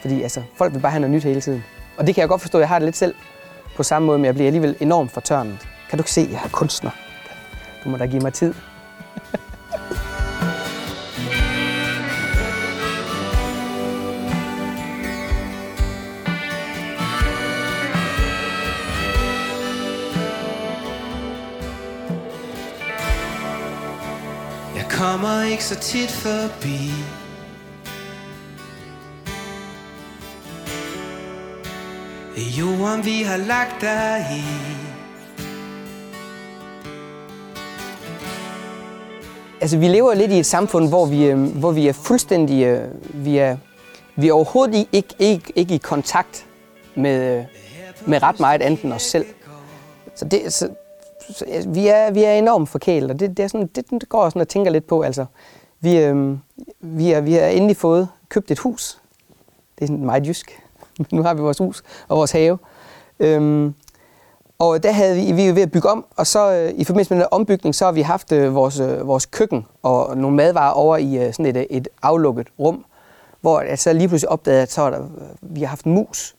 Fordi 0.00 0.22
altså, 0.22 0.42
folk 0.54 0.74
vil 0.74 0.80
bare 0.80 0.92
have 0.92 1.00
noget 1.00 1.14
nyt 1.14 1.24
hele 1.24 1.40
tiden. 1.40 1.64
Og 1.96 2.06
det 2.06 2.14
kan 2.14 2.20
jeg 2.22 2.28
godt 2.28 2.40
forstå, 2.40 2.58
jeg 2.58 2.68
har 2.68 2.78
det 2.78 2.86
lidt 2.86 2.96
selv 2.96 3.14
på 3.76 3.82
samme 3.82 4.06
måde, 4.06 4.18
men 4.18 4.24
jeg 4.24 4.34
bliver 4.34 4.46
alligevel 4.46 4.76
enormt 4.80 5.10
fortørnet. 5.10 5.68
Kan 5.90 5.98
du 5.98 6.00
ikke 6.00 6.12
se, 6.12 6.28
jeg 6.30 6.40
er 6.44 6.48
kunstner? 6.48 6.90
Du 7.84 7.88
må 7.88 7.96
da 7.96 8.06
give 8.06 8.22
mig 8.22 8.32
tid. 8.32 8.54
Kommer 25.20 25.42
ikke 25.42 25.64
så 25.64 25.74
tit 25.74 26.10
forbi 26.10 26.90
Jorden 32.58 33.04
vi 33.04 33.22
har 33.22 33.36
lagt 33.36 33.80
dig 33.80 34.26
i 34.32 34.42
Altså, 39.60 39.78
vi 39.78 39.88
lever 39.88 40.14
lidt 40.14 40.32
i 40.32 40.38
et 40.38 40.46
samfund, 40.46 40.88
hvor 40.88 41.06
vi, 41.06 41.24
øh, 41.24 41.38
hvor 41.38 41.70
vi 41.70 41.88
er 41.88 41.92
fuldstændig... 41.92 42.64
Øh, 42.64 42.88
vi, 43.24 43.38
er, 43.38 43.56
vi 44.16 44.28
er 44.28 44.32
overhovedet 44.32 44.88
ikke, 44.92 45.14
ikke, 45.18 45.52
ikke 45.56 45.74
i 45.74 45.78
kontakt 45.78 46.46
med, 46.94 47.38
øh, 47.38 47.44
med 48.06 48.22
ret 48.22 48.40
meget 48.40 48.62
andet 48.62 48.82
end 48.82 48.92
os 48.92 49.02
selv. 49.02 49.26
Så, 50.14 50.24
det, 50.24 50.52
så, 50.52 50.68
vi, 51.66 51.88
er, 51.88 52.10
vi 52.10 52.24
er 52.24 52.32
enormt 52.32 52.68
forkælet, 52.68 53.10
og 53.10 53.20
det, 53.20 53.36
det, 53.36 53.42
er 53.42 53.48
sådan, 53.48 53.66
det, 53.66 53.90
det 53.90 54.08
går 54.08 54.22
jeg 54.22 54.32
sådan 54.32 54.40
og 54.40 54.48
tænker 54.48 54.70
lidt 54.70 54.86
på. 54.86 55.02
Altså, 55.02 55.26
vi, 55.80 55.98
øh, 55.98 56.36
vi, 56.80 57.12
er, 57.12 57.20
vi 57.20 57.32
har 57.32 57.46
endelig 57.46 57.76
fået 57.76 58.08
købt 58.28 58.50
et 58.50 58.58
hus. 58.58 59.00
Det 59.74 59.84
er 59.84 59.86
sådan 59.86 60.04
meget 60.04 60.26
jysk. 60.26 60.62
nu 61.12 61.22
har 61.22 61.34
vi 61.34 61.40
vores 61.40 61.58
hus 61.58 61.82
og 62.08 62.16
vores 62.16 62.32
have. 62.32 62.58
Øhm, 63.20 63.74
og 64.58 64.82
der 64.82 64.92
havde 64.92 65.16
vi, 65.16 65.32
vi 65.32 65.48
var 65.48 65.54
ved 65.54 65.62
at 65.62 65.70
bygge 65.70 65.88
om, 65.88 66.04
og 66.16 66.26
så 66.26 66.52
øh, 66.52 66.70
i 66.76 66.84
forbindelse 66.84 67.14
med 67.14 67.22
den 67.22 67.28
ombygning, 67.30 67.74
så 67.74 67.84
har 67.84 67.92
vi 67.92 68.00
haft 68.00 68.32
øh, 68.32 68.54
vores, 68.54 68.80
øh, 68.80 69.06
vores 69.06 69.26
køkken 69.26 69.66
og 69.82 70.16
nogle 70.16 70.36
madvarer 70.36 70.72
over 70.72 70.96
i 70.96 71.26
øh, 71.26 71.32
sådan 71.32 71.46
et, 71.46 71.56
øh, 71.56 71.62
et 71.70 71.88
aflukket 72.02 72.48
rum, 72.58 72.84
hvor 73.40 73.60
jeg 73.60 73.78
så 73.78 73.92
lige 73.92 74.08
pludselig 74.08 74.30
opdagede, 74.30 74.62
at 74.62 74.72
så 74.72 74.90
der, 74.90 75.02
øh, 75.02 75.08
vi 75.40 75.60
har 75.60 75.66
haft 75.66 75.84
en 75.84 75.92
mus. 75.92 76.36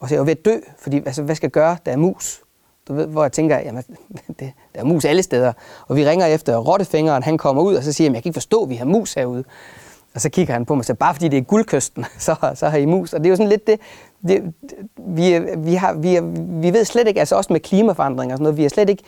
Og 0.00 0.08
så 0.08 0.14
er 0.14 0.16
jeg 0.16 0.20
var 0.20 0.24
ved 0.24 0.36
at 0.38 0.44
dø, 0.44 0.56
fordi 0.78 0.96
altså, 0.96 1.22
hvad 1.22 1.34
skal 1.34 1.46
jeg 1.46 1.52
gøre, 1.52 1.76
der 1.86 1.92
er 1.92 1.96
mus? 1.96 2.41
Du 2.88 2.94
ved, 2.94 3.06
hvor 3.06 3.22
jeg 3.24 3.32
tænker, 3.32 3.58
jamen, 3.58 3.82
det, 4.40 4.52
der 4.74 4.80
er 4.80 4.84
mus 4.84 5.04
alle 5.04 5.22
steder. 5.22 5.52
Og 5.88 5.96
vi 5.96 6.08
ringer 6.08 6.26
efter 6.26 6.56
rottefingeren, 6.56 7.22
han 7.22 7.38
kommer 7.38 7.62
ud, 7.62 7.74
og 7.74 7.82
så 7.82 7.92
siger 7.92 8.08
jeg, 8.08 8.14
jeg 8.14 8.22
kan 8.22 8.30
ikke 8.30 8.36
forstå, 8.36 8.62
at 8.62 8.68
vi 8.68 8.74
har 8.74 8.84
mus 8.84 9.14
herude. 9.14 9.44
Og 10.14 10.20
så 10.20 10.30
kigger 10.30 10.52
han 10.52 10.64
på 10.64 10.74
mig 10.74 10.80
og 10.80 10.84
siger, 10.84 10.96
bare 10.96 11.14
fordi 11.14 11.28
det 11.28 11.36
er 11.36 11.42
guldkysten, 11.42 12.04
så, 12.18 12.34
så 12.54 12.68
har 12.68 12.78
I 12.78 12.84
mus. 12.84 13.12
Og 13.12 13.20
det 13.20 13.26
er 13.26 13.30
jo 13.30 13.36
sådan 13.36 13.48
lidt 13.48 13.66
det, 13.66 13.80
det 14.28 14.54
vi, 14.96 15.38
vi, 15.56 15.74
har, 15.74 15.92
vi, 15.92 16.18
vi 16.60 16.72
ved 16.72 16.84
slet 16.84 17.08
ikke, 17.08 17.20
altså 17.20 17.36
også 17.36 17.52
med 17.52 17.60
klimaforandringer 17.60 18.34
og 18.34 18.36
sådan 18.36 18.42
noget, 18.42 18.56
vi 18.56 18.64
er 18.64 18.68
slet 18.68 18.88
ikke 18.88 19.02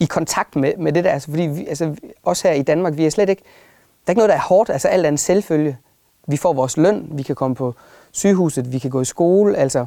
i 0.00 0.04
kontakt 0.04 0.56
med, 0.56 0.72
med 0.76 0.92
det 0.92 1.04
der, 1.04 1.10
altså 1.10 1.30
fordi 1.30 1.42
vi, 1.42 1.66
altså, 1.66 1.96
også 2.22 2.48
her 2.48 2.54
i 2.54 2.62
Danmark, 2.62 2.96
vi 2.96 3.06
er 3.06 3.10
slet 3.10 3.28
ikke, 3.28 3.42
der 4.06 4.10
er 4.10 4.12
ikke 4.12 4.18
noget, 4.18 4.28
der 4.28 4.34
er 4.34 4.40
hårdt, 4.40 4.70
altså 4.70 4.88
alt 4.88 5.04
er 5.06 5.08
en 5.08 5.18
selvfølge. 5.18 5.78
Vi 6.26 6.36
får 6.36 6.52
vores 6.52 6.76
løn, 6.76 7.08
vi 7.12 7.22
kan 7.22 7.34
komme 7.34 7.56
på 7.56 7.74
sygehuset, 8.12 8.72
vi 8.72 8.78
kan 8.78 8.90
gå 8.90 9.00
i 9.00 9.04
skole, 9.04 9.56
altså 9.56 9.86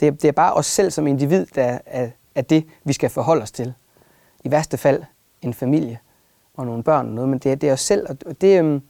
det, 0.00 0.22
det 0.22 0.28
er 0.28 0.32
bare 0.32 0.52
os 0.52 0.66
selv 0.66 0.90
som 0.90 1.06
individ, 1.06 1.46
der 1.54 1.78
er, 1.86 2.08
er 2.34 2.42
det, 2.42 2.66
vi 2.84 2.92
skal 2.92 3.10
forholde 3.10 3.42
os 3.42 3.52
til. 3.52 3.74
I 4.44 4.50
værste 4.50 4.76
fald 4.76 5.02
en 5.42 5.54
familie 5.54 5.98
og 6.54 6.66
nogle 6.66 6.82
børn 6.82 7.06
og 7.06 7.12
noget, 7.12 7.28
men 7.28 7.38
det 7.38 7.52
er, 7.52 7.56
det 7.56 7.68
er 7.68 7.72
os 7.72 7.80
selv, 7.80 8.06
og 8.26 8.40
det, 8.40 8.58
øhm, 8.58 8.82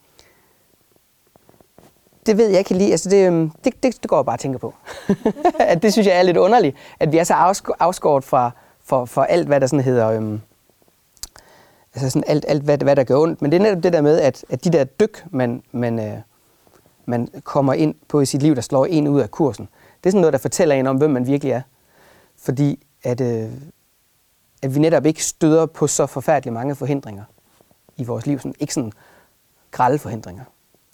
det 2.26 2.38
ved 2.38 2.48
jeg 2.48 2.58
ikke 2.58 2.74
lige. 2.74 2.90
Altså 2.90 3.10
det, 3.10 3.26
øhm, 3.26 3.50
det, 3.64 3.82
det, 3.82 4.02
det 4.02 4.10
går 4.10 4.16
jeg 4.16 4.24
bare 4.24 4.36
og 4.36 4.40
tænker 4.40 4.58
på. 4.58 4.74
at 5.58 5.82
det 5.82 5.92
synes 5.92 6.06
jeg 6.06 6.18
er 6.18 6.22
lidt 6.22 6.36
underligt, 6.36 6.76
at 7.00 7.12
vi 7.12 7.18
er 7.18 7.24
så 7.24 7.34
afskåret 7.80 8.24
fra, 8.24 8.50
for, 8.84 9.04
for 9.04 9.22
alt, 9.22 9.46
hvad 9.46 9.60
der 9.60 9.66
sådan 9.66 9.84
hedder... 9.84 10.10
Øhm, 10.10 10.40
altså 11.94 12.10
sådan 12.10 12.24
alt, 12.26 12.44
alt 12.48 12.62
hvad, 12.62 12.78
hvad 12.78 12.96
der 12.96 13.04
gør 13.04 13.16
ondt. 13.16 13.42
Men 13.42 13.52
det 13.52 13.58
er 13.58 13.62
netop 13.62 13.82
det 13.82 13.92
der 13.92 14.00
med, 14.00 14.20
at, 14.20 14.44
at 14.48 14.64
de 14.64 14.70
der 14.70 14.84
dyk, 14.84 15.24
man, 15.30 15.62
man, 15.72 15.98
øh, 15.98 16.18
man 17.06 17.28
kommer 17.44 17.72
ind 17.72 17.94
på 18.08 18.20
i 18.20 18.26
sit 18.26 18.42
liv, 18.42 18.54
der 18.54 18.60
slår 18.60 18.86
en 18.86 19.08
ud 19.08 19.20
af 19.20 19.30
kursen, 19.30 19.68
det 20.04 20.06
er 20.06 20.10
sådan 20.10 20.20
noget, 20.20 20.32
der 20.32 20.38
fortæller 20.38 20.74
en 20.74 20.86
om, 20.86 20.96
hvem 20.96 21.10
man 21.10 21.26
virkelig 21.26 21.52
er. 21.52 21.62
Fordi 22.38 22.86
at, 23.04 23.20
øh, 23.20 23.50
at 24.62 24.74
vi 24.74 24.80
netop 24.80 25.06
ikke 25.06 25.24
støder 25.24 25.66
på 25.66 25.86
så 25.86 26.06
forfærdeligt 26.06 26.54
mange 26.54 26.74
forhindringer 26.74 27.24
i 27.96 28.04
vores 28.04 28.26
liv. 28.26 28.38
Sådan, 28.38 28.54
ikke 28.60 28.74
sådan 28.74 28.92
grælde 29.70 29.98
forhindringer 29.98 30.44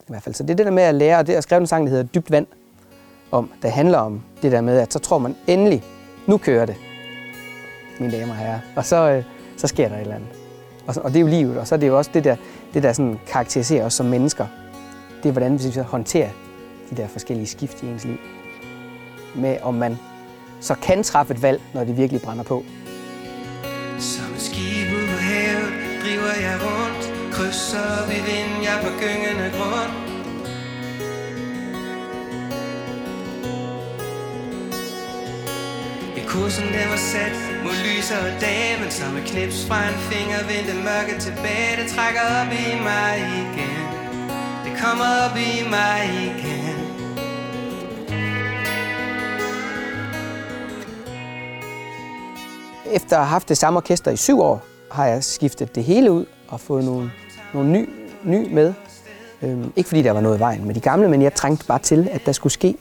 i 0.01 0.07
hvert 0.09 0.23
fald. 0.23 0.35
Så 0.35 0.42
det 0.42 0.51
er 0.51 0.55
det 0.55 0.66
der 0.66 0.73
med 0.73 0.83
at 0.83 0.94
lære, 0.94 1.18
og 1.18 1.27
det 1.27 1.37
er 1.37 1.40
skrevet 1.40 1.61
en 1.61 1.66
sang, 1.66 1.87
der 1.87 1.90
hedder 1.90 2.05
Dybt 2.05 2.31
Vand, 2.31 2.47
om, 3.31 3.51
der 3.62 3.68
handler 3.68 3.99
om 3.99 4.23
det 4.42 4.53
der 4.53 4.61
med, 4.61 4.79
at 4.79 4.92
så 4.92 4.99
tror 4.99 5.18
man 5.18 5.37
endelig, 5.47 5.85
nu 6.27 6.38
kører 6.38 6.66
det, 6.66 6.77
mine 8.01 8.12
damer 8.12 8.33
og 8.33 8.38
herrer. 8.38 8.61
Og 8.77 8.85
så, 8.85 9.11
øh, 9.11 9.25
så 9.57 9.66
sker 9.66 9.88
der 9.88 9.97
et 9.97 10.01
eller 10.01 10.14
andet. 10.14 10.29
Og, 10.87 10.94
så, 10.94 11.01
og 11.01 11.11
det 11.11 11.16
er 11.16 11.21
jo 11.21 11.27
livet, 11.27 11.59
og 11.59 11.66
så 11.66 11.75
er 11.75 11.79
det 11.79 11.87
jo 11.87 11.99
også 11.99 12.11
det 12.14 12.25
der, 12.25 12.37
det 12.75 12.83
der 12.83 12.92
sådan 12.92 13.21
karakteriserer 13.27 13.85
os 13.85 13.94
som 13.94 14.07
mennesker. 14.07 14.47
Det 15.23 15.29
er, 15.29 15.33
hvordan 15.33 15.53
vi 15.53 15.71
så 15.71 15.83
håndterer 15.83 16.31
de 16.90 16.97
der 16.97 17.09
forskellige 17.09 17.47
skift 17.47 17.83
i 17.83 17.87
ens 17.87 18.05
liv. 18.05 18.16
Med 19.37 19.59
om 19.62 19.75
man 19.75 19.99
så 20.61 20.75
kan 20.75 21.03
træffe 21.03 21.35
et 21.35 21.42
valg, 21.42 21.61
når 21.75 21.85
det 21.85 21.97
virkelig 21.97 22.23
brænder 22.23 22.44
på. 22.44 22.64
Som 23.99 24.35
et 24.35 24.42
skib 24.42 24.88
ud 24.99 25.07
på 25.12 25.18
havet 25.31 25.73
driver 26.03 26.35
jeg 26.47 26.57
rundt, 26.68 27.33
krydser 27.33 28.07
vi 28.09 28.14
vind, 28.14 28.53
jeg 28.68 28.79
på 28.85 28.90
gyngende 29.01 29.49
grund. 29.57 29.92
Ja, 36.16 36.23
kursen 36.27 36.66
den 36.77 36.87
var 36.90 37.03
sat 37.12 37.37
mod 37.64 37.77
lyser 37.87 38.23
dag, 38.40 38.77
men 38.81 38.90
som 38.90 39.16
et 39.16 39.25
knips 39.25 39.66
fra 39.68 39.88
en 39.88 39.99
finger 40.11 40.38
vendte 40.51 40.75
mørke 40.88 41.14
tilbage, 41.21 41.73
det 41.81 41.87
trækker 41.94 42.25
op 42.38 42.51
i 42.64 42.66
mig 42.88 43.14
igen. 43.42 43.85
Det 44.64 44.73
kommer 44.83 45.09
op 45.25 45.37
i 45.37 45.53
mig 45.75 46.01
igen. 46.29 46.58
Efter 52.92 53.16
at 53.16 53.22
have 53.22 53.31
haft 53.31 53.48
det 53.48 53.59
samme 53.59 53.77
orkester 53.77 54.11
i 54.11 54.16
syv 54.16 54.40
år, 54.40 54.62
har 54.90 55.07
jeg 55.07 55.24
skiftet 55.24 55.74
det 55.74 55.85
hele 55.85 56.12
ud 56.12 56.24
og 56.48 56.61
fået 56.61 56.85
nogle, 56.85 57.11
nogle 57.55 57.70
ny, 57.70 57.88
ny 58.24 58.53
med. 58.53 58.72
Øhm, 59.42 59.72
ikke 59.77 59.88
fordi 59.88 60.03
der 60.03 60.12
var 60.12 60.20
noget 60.20 60.37
i 60.37 60.40
vejen 60.40 60.66
med 60.66 60.74
de 60.74 60.81
gamle, 60.81 61.09
men 61.09 61.22
jeg 61.22 61.35
trængte 61.35 61.66
bare 61.66 61.79
til, 61.79 62.09
at 62.12 62.20
der 62.27 62.33
skulle 62.33 62.53
ske, 62.53 62.74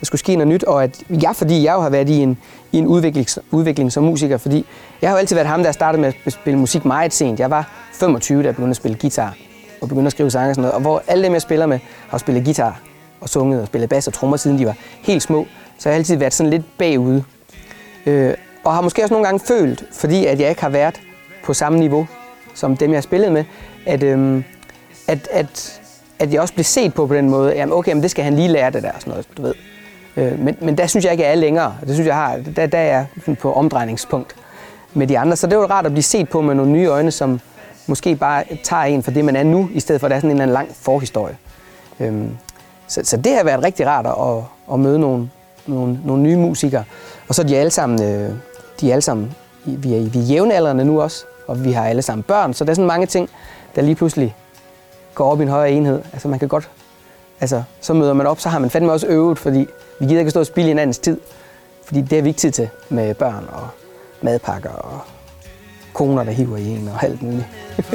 der 0.00 0.06
skulle 0.06 0.18
ske 0.18 0.36
noget 0.36 0.48
nyt. 0.48 0.64
Og 0.64 0.84
at 0.84 1.02
jeg, 1.22 1.36
fordi 1.36 1.64
jeg 1.64 1.74
jo 1.74 1.80
har 1.80 1.90
været 1.90 2.08
i 2.08 2.16
en, 2.16 2.38
i 2.72 2.78
en 2.78 2.86
udvikling, 2.86 3.28
udvikling 3.50 3.92
som 3.92 4.04
musiker, 4.04 4.36
fordi 4.36 4.66
jeg 5.02 5.10
har 5.10 5.16
jo 5.16 5.18
altid 5.18 5.36
været 5.36 5.48
ham, 5.48 5.62
der 5.62 5.72
startede 5.72 6.02
med 6.02 6.12
at 6.24 6.32
spille 6.32 6.58
musik 6.58 6.84
meget 6.84 7.12
sent. 7.12 7.40
Jeg 7.40 7.50
var 7.50 7.70
25, 7.92 8.42
da 8.42 8.46
jeg 8.46 8.54
begyndte 8.54 8.70
at 8.70 8.76
spille 8.76 8.98
guitar 9.00 9.36
og 9.80 9.88
begyndte 9.88 10.06
at 10.06 10.12
skrive 10.12 10.30
sange 10.30 10.50
og 10.50 10.54
sådan 10.54 10.62
noget. 10.62 10.74
Og 10.74 10.80
hvor 10.80 11.02
alle 11.06 11.24
dem, 11.24 11.32
jeg 11.32 11.42
spiller 11.42 11.66
med, 11.66 11.78
har 12.08 12.18
spillet 12.18 12.44
guitar 12.44 12.80
og 13.20 13.28
sunget 13.28 13.60
og 13.60 13.66
spillet 13.66 13.90
bas 13.90 14.06
og 14.06 14.14
trommer, 14.14 14.36
siden 14.36 14.58
de 14.58 14.66
var 14.66 14.74
helt 15.02 15.22
små. 15.22 15.46
Så 15.78 15.88
jeg 15.88 15.94
har 15.94 15.98
altid 15.98 16.16
været 16.16 16.34
sådan 16.34 16.50
lidt 16.50 16.78
bagude. 16.78 17.24
Øh, 18.06 18.34
og 18.68 18.74
har 18.74 18.80
måske 18.80 19.02
også 19.02 19.14
nogle 19.14 19.26
gange 19.26 19.40
følt, 19.40 19.84
fordi 19.92 20.26
at 20.26 20.40
jeg 20.40 20.48
ikke 20.48 20.60
har 20.60 20.68
været 20.68 21.00
på 21.44 21.54
samme 21.54 21.78
niveau 21.78 22.06
som 22.54 22.76
dem, 22.76 22.90
jeg 22.90 22.96
har 22.96 23.02
spillet 23.02 23.32
med, 23.32 23.44
at, 23.86 24.02
øhm, 24.02 24.44
at, 25.06 25.28
at, 25.30 25.80
at 26.18 26.32
jeg 26.32 26.40
også 26.40 26.54
blev 26.54 26.64
set 26.64 26.94
på 26.94 27.06
på 27.06 27.14
den 27.14 27.30
måde, 27.30 27.52
jamen 27.52 27.72
okay, 27.72 27.92
men 27.92 28.02
det 28.02 28.10
skal 28.10 28.24
han 28.24 28.36
lige 28.36 28.48
lære 28.48 28.70
det 28.70 28.82
der, 28.82 28.90
sådan 28.98 29.10
noget, 29.10 29.28
du 29.36 29.42
ved. 29.42 29.54
Øh, 30.16 30.38
men, 30.38 30.56
men 30.60 30.78
der 30.78 30.86
synes 30.86 31.04
jeg 31.04 31.12
ikke, 31.12 31.24
jeg 31.24 31.30
er 31.30 31.36
længere. 31.36 31.76
Det 31.80 31.94
synes 31.94 32.06
jeg 32.06 32.14
har, 32.14 32.40
der, 32.56 32.66
der 32.66 32.78
er 32.78 33.06
jeg 33.24 33.36
på 33.40 33.52
omdrejningspunkt 33.52 34.36
med 34.94 35.06
de 35.06 35.18
andre. 35.18 35.36
Så 35.36 35.46
det 35.46 35.58
var 35.58 35.66
rart 35.66 35.86
at 35.86 35.92
blive 35.92 36.02
set 36.02 36.28
på 36.28 36.40
med 36.40 36.54
nogle 36.54 36.72
nye 36.72 36.86
øjne, 36.86 37.10
som 37.10 37.40
måske 37.86 38.16
bare 38.16 38.44
tager 38.64 38.82
en 38.82 39.02
for 39.02 39.10
det, 39.10 39.24
man 39.24 39.36
er 39.36 39.42
nu, 39.42 39.68
i 39.72 39.80
stedet 39.80 40.00
for 40.00 40.06
at 40.06 40.10
der 40.10 40.16
er 40.16 40.20
sådan 40.20 40.30
en 40.30 40.36
eller 40.36 40.42
anden 40.42 40.54
lang 40.54 40.68
forhistorie. 40.80 41.36
Øhm, 42.00 42.30
så, 42.88 43.00
så 43.04 43.16
det 43.16 43.34
har 43.36 43.44
været 43.44 43.64
rigtig 43.64 43.86
rart 43.86 44.06
at, 44.06 44.44
at 44.72 44.80
møde 44.80 44.98
nogle, 44.98 45.30
nogle, 45.66 45.98
nogle 46.04 46.22
nye 46.22 46.36
musikere. 46.36 46.84
Og 47.28 47.34
så 47.34 47.42
er 47.42 47.46
de 47.46 47.56
alle 47.56 47.70
sammen, 47.70 48.02
øh, 48.02 48.30
de 48.80 48.88
er 48.88 48.92
alle 48.92 49.02
sammen 49.02 49.34
vi 49.76 49.94
er, 49.94 50.00
vi 50.00 50.18
er 50.18 50.22
jævnaldrende 50.22 50.84
nu 50.84 51.02
også, 51.02 51.24
og 51.46 51.64
vi 51.64 51.72
har 51.72 51.86
alle 51.86 52.02
sammen 52.02 52.22
børn, 52.22 52.54
så 52.54 52.64
der 52.64 52.70
er 52.70 52.74
sådan 52.74 52.86
mange 52.86 53.06
ting, 53.06 53.30
der 53.76 53.82
lige 53.82 53.94
pludselig 53.94 54.36
går 55.14 55.32
op 55.32 55.40
i 55.40 55.42
en 55.42 55.48
højere 55.48 55.72
enhed. 55.72 56.02
Altså 56.12 56.28
man 56.28 56.38
kan 56.38 56.48
godt, 56.48 56.70
altså 57.40 57.62
så 57.80 57.94
møder 57.94 58.12
man 58.12 58.26
op, 58.26 58.40
så 58.40 58.48
har 58.48 58.58
man 58.58 58.70
fandme 58.70 58.92
også 58.92 59.06
øvet, 59.06 59.38
fordi 59.38 59.66
vi 60.00 60.06
gider 60.06 60.18
ikke 60.18 60.30
stå 60.30 60.40
og 60.40 60.46
spille 60.46 60.82
en 60.82 60.92
tid, 60.92 61.20
fordi 61.84 62.00
det 62.00 62.18
er 62.18 62.22
vi 62.22 62.28
ikke 62.28 62.38
tid 62.40 62.50
til 62.50 62.68
med 62.88 63.14
børn 63.14 63.48
og 63.52 63.68
madpakker 64.22 64.70
og 64.70 65.00
koner, 65.92 66.24
der 66.24 66.32
hiver 66.32 66.56
i 66.56 66.66
en 66.68 66.88
og 66.88 67.04
alt 67.04 67.22
muligt. 67.22 67.46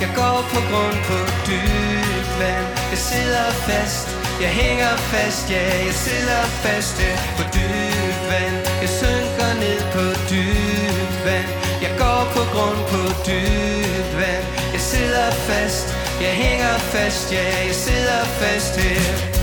Jeg 0.00 0.10
går 0.16 0.38
på 0.54 0.60
grund 0.70 0.96
på 1.08 1.16
dybt 1.46 2.40
vand 2.40 2.66
Jeg 2.90 2.98
sidder 2.98 3.50
fast, 3.50 4.19
jeg 4.40 4.48
hænger 4.48 4.96
fast 4.96 5.50
Ja, 5.50 5.84
jeg 5.86 5.94
sidder 5.94 6.42
fast 6.64 6.96
på 7.36 7.42
dybt 7.54 8.20
vand. 8.30 8.56
Jeg 8.82 8.90
synker 9.00 9.50
ned 9.64 9.80
på 9.94 10.04
dybt 10.30 11.24
vand. 11.24 11.50
Jeg 11.84 11.92
går 11.98 12.20
på 12.34 12.42
grund 12.54 12.80
på 12.92 13.02
dybt 13.26 14.12
vand. 14.20 14.44
Jeg 14.72 14.80
sidder 14.80 15.30
fast, 15.30 15.86
jeg 16.20 16.32
hænger 16.44 16.78
fast 16.78 17.32
Ja, 17.32 17.46
jeg 17.66 17.74
sidder 17.74 18.24
fast 18.24 18.76
her. 18.80 19.39